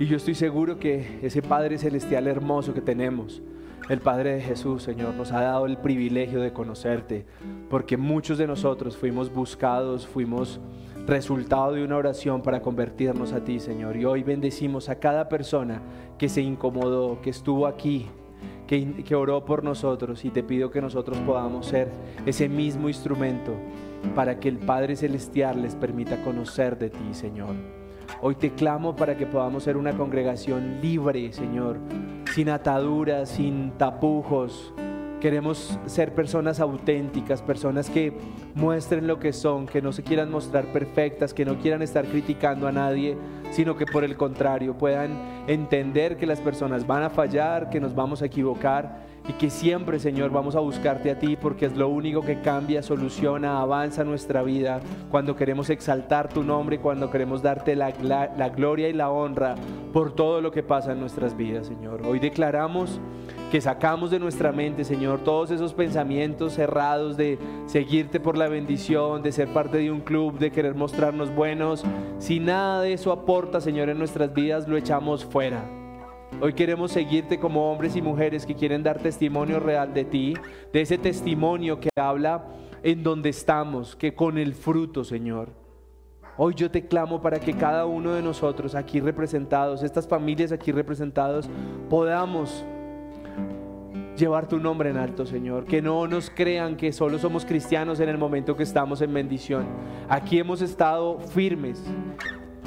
[0.00, 3.40] Y yo estoy seguro que ese Padre Celestial hermoso que tenemos,
[3.88, 7.24] el Padre de Jesús, Señor, nos ha dado el privilegio de conocerte,
[7.70, 10.60] porque muchos de nosotros fuimos buscados, fuimos
[11.06, 13.96] resultado de una oración para convertirnos a ti, Señor.
[13.96, 15.82] Y hoy bendecimos a cada persona
[16.18, 18.08] que se incomodó, que estuvo aquí,
[18.68, 21.90] que, oró por nosotros y te pido que nosotros podamos ser
[22.26, 23.54] ese mismo instrumento
[24.14, 27.54] para que el Padre Celestial les permita conocer de ti, Señor.
[28.20, 31.78] Hoy te clamo para que podamos ser una congregación libre, Señor,
[32.34, 34.74] sin ataduras, sin tapujos,
[35.20, 38.12] Queremos ser personas auténticas, personas que
[38.54, 42.68] muestren lo que son, que no se quieran mostrar perfectas, que no quieran estar criticando
[42.68, 43.16] a nadie,
[43.50, 45.10] sino que por el contrario puedan
[45.48, 49.98] entender que las personas van a fallar, que nos vamos a equivocar y que siempre,
[49.98, 54.42] Señor, vamos a buscarte a ti porque es lo único que cambia, soluciona, avanza nuestra
[54.42, 59.56] vida cuando queremos exaltar tu nombre, cuando queremos darte la, la gloria y la honra
[59.92, 62.06] por todo lo que pasa en nuestras vidas, Señor.
[62.06, 63.00] Hoy declaramos
[63.50, 69.22] que sacamos de nuestra mente, Señor, todos esos pensamientos cerrados de seguirte por la bendición,
[69.22, 71.84] de ser parte de un club, de querer mostrarnos buenos.
[72.18, 75.64] Si nada de eso aporta, Señor, en nuestras vidas, lo echamos fuera.
[76.40, 80.34] Hoy queremos seguirte como hombres y mujeres que quieren dar testimonio real de ti,
[80.72, 82.44] de ese testimonio que habla
[82.82, 85.48] en donde estamos, que con el fruto, Señor.
[86.36, 90.70] Hoy yo te clamo para que cada uno de nosotros aquí representados, estas familias aquí
[90.70, 91.50] representados,
[91.90, 92.64] podamos
[94.18, 95.64] llevar tu nombre en alto, Señor.
[95.64, 99.66] Que no nos crean que solo somos cristianos en el momento que estamos en bendición.
[100.08, 101.82] Aquí hemos estado firmes,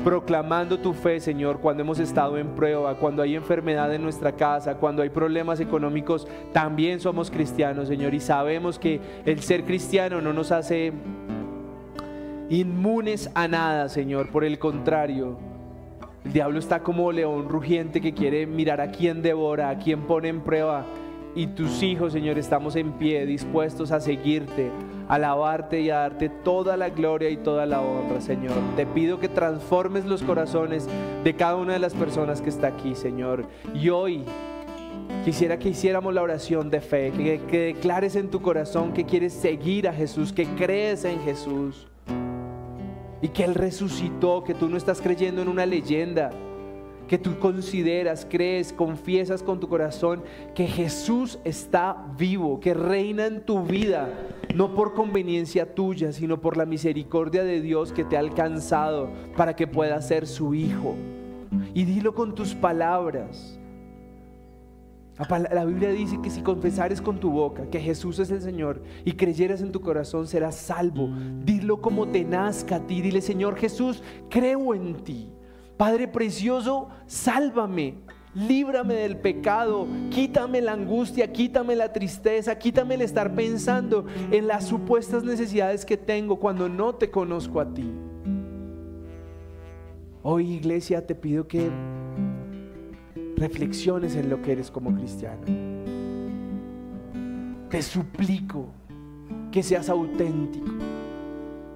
[0.03, 4.75] proclamando tu fe, Señor, cuando hemos estado en prueba, cuando hay enfermedad en nuestra casa,
[4.75, 8.13] cuando hay problemas económicos, también somos cristianos, Señor.
[8.13, 10.93] Y sabemos que el ser cristiano no nos hace
[12.49, 14.29] inmunes a nada, Señor.
[14.29, 15.37] Por el contrario,
[16.25, 20.29] el diablo está como león rugiente que quiere mirar a quién devora, a quién pone
[20.29, 20.85] en prueba
[21.35, 24.69] y tus hijos, Señor, estamos en pie, dispuestos a seguirte,
[25.07, 28.55] a alabarte y a darte toda la gloria y toda la honra, Señor.
[28.75, 30.87] Te pido que transformes los corazones
[31.23, 33.45] de cada una de las personas que está aquí, Señor.
[33.73, 34.23] Y hoy
[35.23, 39.33] quisiera que hiciéramos la oración de fe, que, que declares en tu corazón que quieres
[39.33, 41.87] seguir a Jesús, que crees en Jesús
[43.21, 46.31] y que Él resucitó, que tú no estás creyendo en una leyenda
[47.11, 50.23] que tú consideras, crees, confiesas con tu corazón
[50.55, 54.07] que Jesús está vivo, que reina en tu vida,
[54.55, 59.57] no por conveniencia tuya, sino por la misericordia de Dios que te ha alcanzado para
[59.57, 60.95] que puedas ser su hijo.
[61.73, 63.59] Y dilo con tus palabras.
[65.51, 69.11] La Biblia dice que si confesares con tu boca que Jesús es el Señor y
[69.11, 71.09] creyeras en tu corazón, serás salvo.
[71.43, 73.01] Dilo como te nazca a ti.
[73.01, 75.29] Dile, Señor Jesús, creo en ti.
[75.81, 77.95] Padre precioso, sálvame,
[78.35, 84.67] líbrame del pecado, quítame la angustia, quítame la tristeza, quítame el estar pensando en las
[84.67, 87.91] supuestas necesidades que tengo cuando no te conozco a ti.
[90.21, 91.71] Hoy iglesia te pido que
[93.35, 95.41] reflexiones en lo que eres como cristiano.
[97.71, 98.67] Te suplico
[99.51, 100.73] que seas auténtico,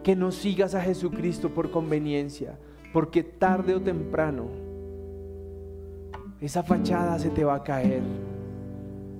[0.03, 2.59] que no sigas a Jesucristo por conveniencia,
[2.95, 4.47] porque tarde o temprano
[6.39, 8.01] esa fachada se te va a caer.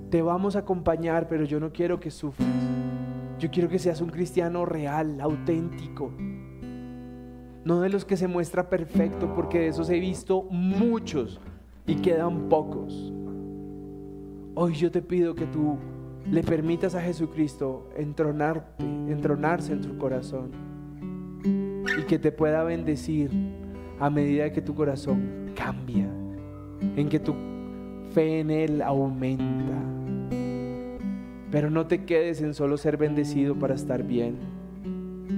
[0.08, 2.48] Te vamos a acompañar, pero yo no quiero que sufras.
[3.38, 6.10] Yo quiero que seas un cristiano real, auténtico.
[7.66, 11.38] No de los que se muestra perfecto, porque de esos he visto muchos
[11.86, 13.12] y quedan pocos.
[14.54, 15.76] Hoy yo te pido que tú
[16.30, 20.50] le permitas a Jesucristo entronarte, entronarse en tu corazón
[21.44, 23.65] y que te pueda bendecir
[23.98, 26.06] a medida que tu corazón cambia,
[26.96, 27.34] en que tu
[28.12, 29.44] fe en Él aumenta.
[31.50, 34.36] Pero no te quedes en solo ser bendecido para estar bien.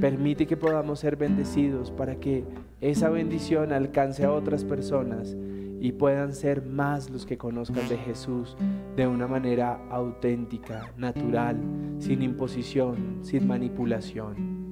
[0.00, 2.44] Permite que podamos ser bendecidos para que
[2.80, 5.36] esa bendición alcance a otras personas
[5.80, 8.56] y puedan ser más los que conozcan de Jesús
[8.96, 11.56] de una manera auténtica, natural,
[11.98, 14.68] sin imposición, sin manipulación.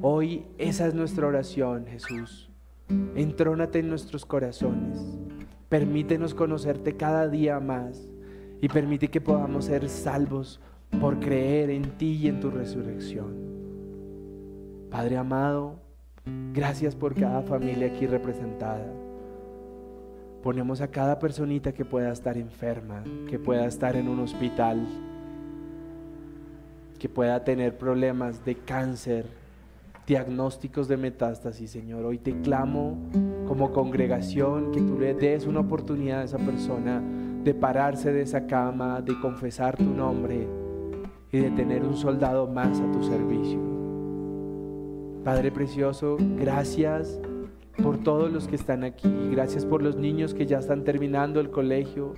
[0.00, 2.47] Hoy esa es nuestra oración, Jesús.
[2.88, 4.98] Entrónate en nuestros corazones.
[5.68, 8.08] Permítenos conocerte cada día más
[8.60, 10.60] y permite que podamos ser salvos
[11.00, 13.48] por creer en ti y en tu resurrección.
[14.90, 15.74] Padre amado,
[16.54, 18.86] gracias por cada familia aquí representada.
[20.42, 24.86] Ponemos a cada personita que pueda estar enferma, que pueda estar en un hospital,
[26.98, 29.26] que pueda tener problemas de cáncer,
[30.08, 32.06] diagnósticos de metástasis, Señor.
[32.06, 32.96] Hoy te clamo
[33.46, 37.02] como congregación que tú le des una oportunidad a esa persona
[37.44, 40.48] de pararse de esa cama, de confesar tu nombre
[41.30, 43.60] y de tener un soldado más a tu servicio.
[45.24, 47.20] Padre precioso, gracias
[47.82, 49.12] por todos los que están aquí.
[49.30, 52.14] Gracias por los niños que ya están terminando el colegio.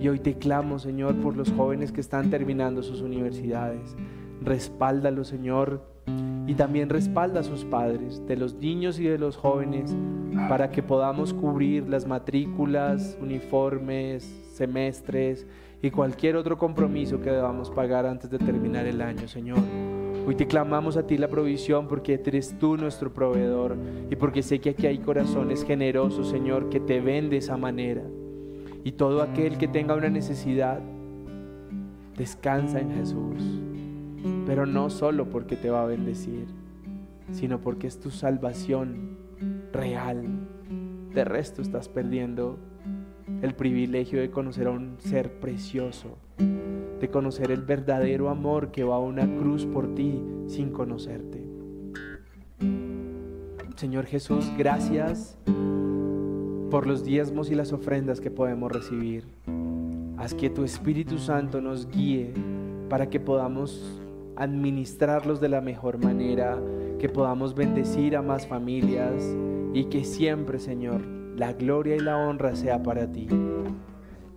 [0.00, 3.94] Y hoy te clamo, Señor, por los jóvenes que están terminando sus universidades.
[4.42, 5.94] Respáldalos, Señor.
[6.46, 9.96] Y también respalda a sus padres, de los niños y de los jóvenes,
[10.48, 15.46] para que podamos cubrir las matrículas, uniformes, semestres
[15.82, 19.58] y cualquier otro compromiso que debamos pagar antes de terminar el año, Señor.
[20.26, 23.76] Hoy te clamamos a ti la provisión porque eres tú nuestro proveedor
[24.10, 28.02] y porque sé que aquí hay corazones generosos, Señor, que te ven de esa manera.
[28.84, 30.80] Y todo aquel que tenga una necesidad,
[32.16, 33.60] descansa en Jesús.
[34.46, 36.46] Pero no solo porque te va a bendecir,
[37.32, 39.18] sino porque es tu salvación
[39.72, 40.24] real.
[41.12, 42.58] De resto estás perdiendo
[43.42, 46.18] el privilegio de conocer a un ser precioso
[47.04, 51.44] de conocer el verdadero amor que va a una cruz por ti sin conocerte.
[53.76, 55.36] Señor Jesús, gracias
[56.70, 59.26] por los diezmos y las ofrendas que podemos recibir.
[60.16, 62.32] Haz que tu Espíritu Santo nos guíe
[62.88, 64.00] para que podamos
[64.36, 66.58] administrarlos de la mejor manera,
[66.98, 69.36] que podamos bendecir a más familias
[69.72, 71.00] y que siempre, Señor,
[71.36, 73.28] la gloria y la honra sea para ti.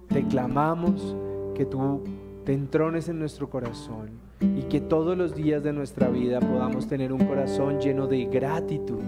[0.08, 1.16] Te clamamos
[1.56, 2.04] que tú
[2.44, 7.12] te entrones en nuestro corazón y que todos los días de nuestra vida podamos tener
[7.12, 9.04] un corazón lleno de gratitud.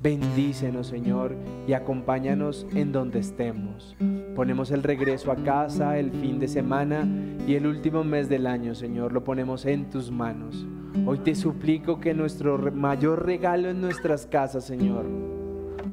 [0.00, 1.34] Bendícenos, Señor,
[1.66, 3.96] y acompáñanos en donde estemos.
[4.38, 7.08] Ponemos el regreso a casa, el fin de semana
[7.44, 10.64] y el último mes del año, Señor, lo ponemos en tus manos.
[11.06, 15.06] Hoy te suplico que nuestro mayor regalo en nuestras casas, Señor,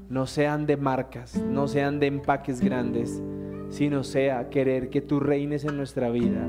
[0.10, 3.20] no sean de marcas, no sean de empaques grandes,
[3.70, 6.48] sino sea querer que tú reines en nuestra vida.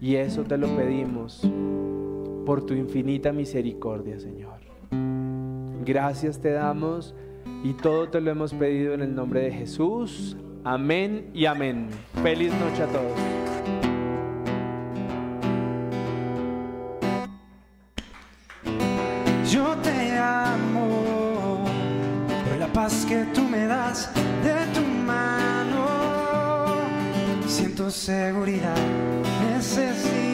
[0.00, 1.48] Y eso te lo pedimos
[2.44, 4.58] por tu infinita misericordia, Señor.
[5.84, 7.14] Gracias te damos
[7.62, 10.36] y todo te lo hemos pedido en el nombre de Jesús.
[10.66, 11.88] Amén y amén.
[12.24, 13.16] Feliz noche a todos.
[19.48, 21.64] Yo te amo
[22.48, 24.12] por la paz que tú me das
[24.42, 24.80] de tu
[27.46, 28.74] siento seguridad,
[29.54, 30.25] necesito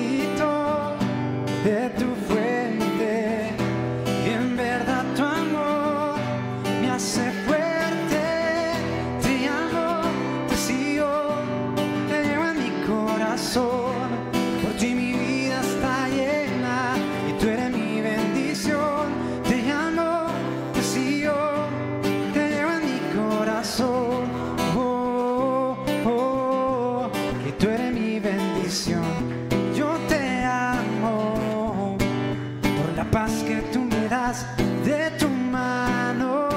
[33.12, 34.46] paz que tú me das
[34.84, 36.48] de tu mano.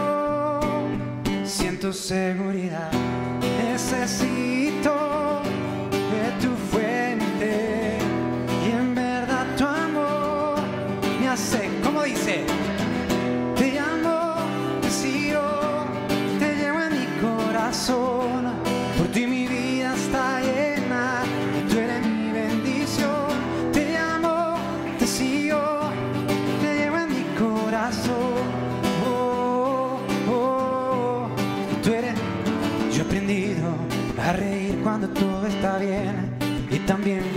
[1.44, 2.92] Siento seguridad,
[3.42, 5.15] necesito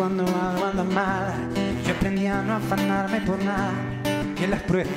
[0.08, 1.34] cuando algo anda mal.
[1.86, 3.72] Yo aprendí a no afanarme por nada
[4.34, 4.88] que las pruebe.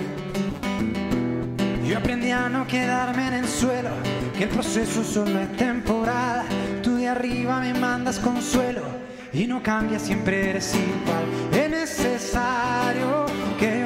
[1.86, 3.90] Yo aprendí a no quedarme en el suelo,
[4.38, 6.46] que el proceso solo es temporal.
[6.82, 8.84] Tú de arriba me mandas consuelo
[9.34, 11.26] y no cambias, siempre eres igual.
[11.62, 13.26] Es necesario
[13.60, 13.81] que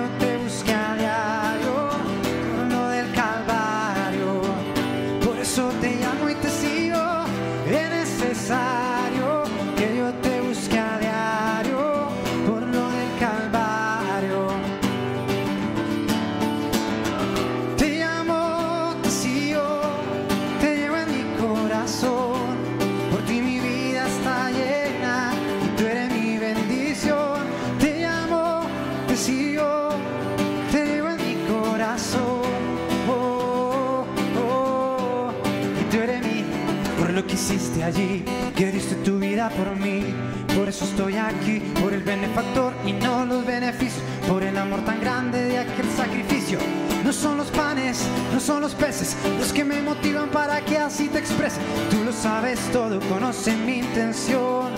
[40.76, 45.45] eso estoy aquí, por el benefactor y no los beneficios, por el amor tan grande
[45.45, 46.59] de aquel sacrificio.
[47.05, 51.07] No son los panes, no son los peces los que me motivan para que así
[51.07, 51.61] te exprese.
[51.89, 54.73] Tú lo sabes todo, conoces mi intención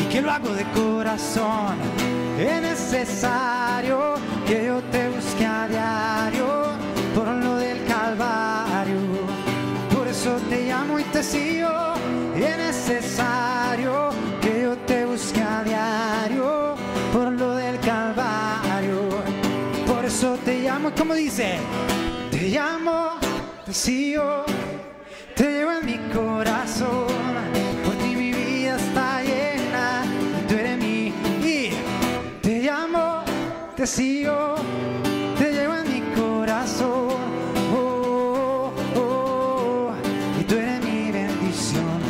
[0.00, 1.76] y que lo hago de corazón.
[2.38, 3.57] Es necesario
[21.28, 21.58] dice,
[22.30, 23.10] te llamo,
[23.66, 24.46] te sigo,
[25.36, 27.06] te llevo en mi corazón.
[27.84, 30.04] Por ti mi vida está llena,
[30.48, 31.12] tú eres mi.
[31.44, 31.70] Y
[32.40, 33.24] te llamo,
[33.76, 34.54] te sigo,
[35.38, 37.10] te llevo en mi corazón.
[37.74, 39.92] Oh, oh, oh,
[40.40, 42.00] y tú eres mi bendición.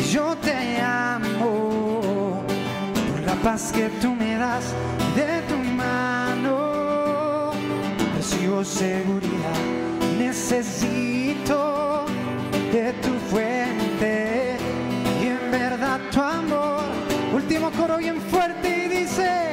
[0.00, 2.44] Y yo te amo
[3.10, 4.64] por la paz que tú me das
[8.64, 9.56] Seguridad,
[10.18, 12.04] necesito
[12.70, 14.58] de tu fuente
[15.18, 16.82] y en verdad tu amor.
[17.32, 19.49] Último coro bien fuerte y dice,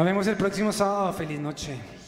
[0.00, 1.12] Nos vemos el próximo sábado.
[1.12, 1.99] Feliz noche.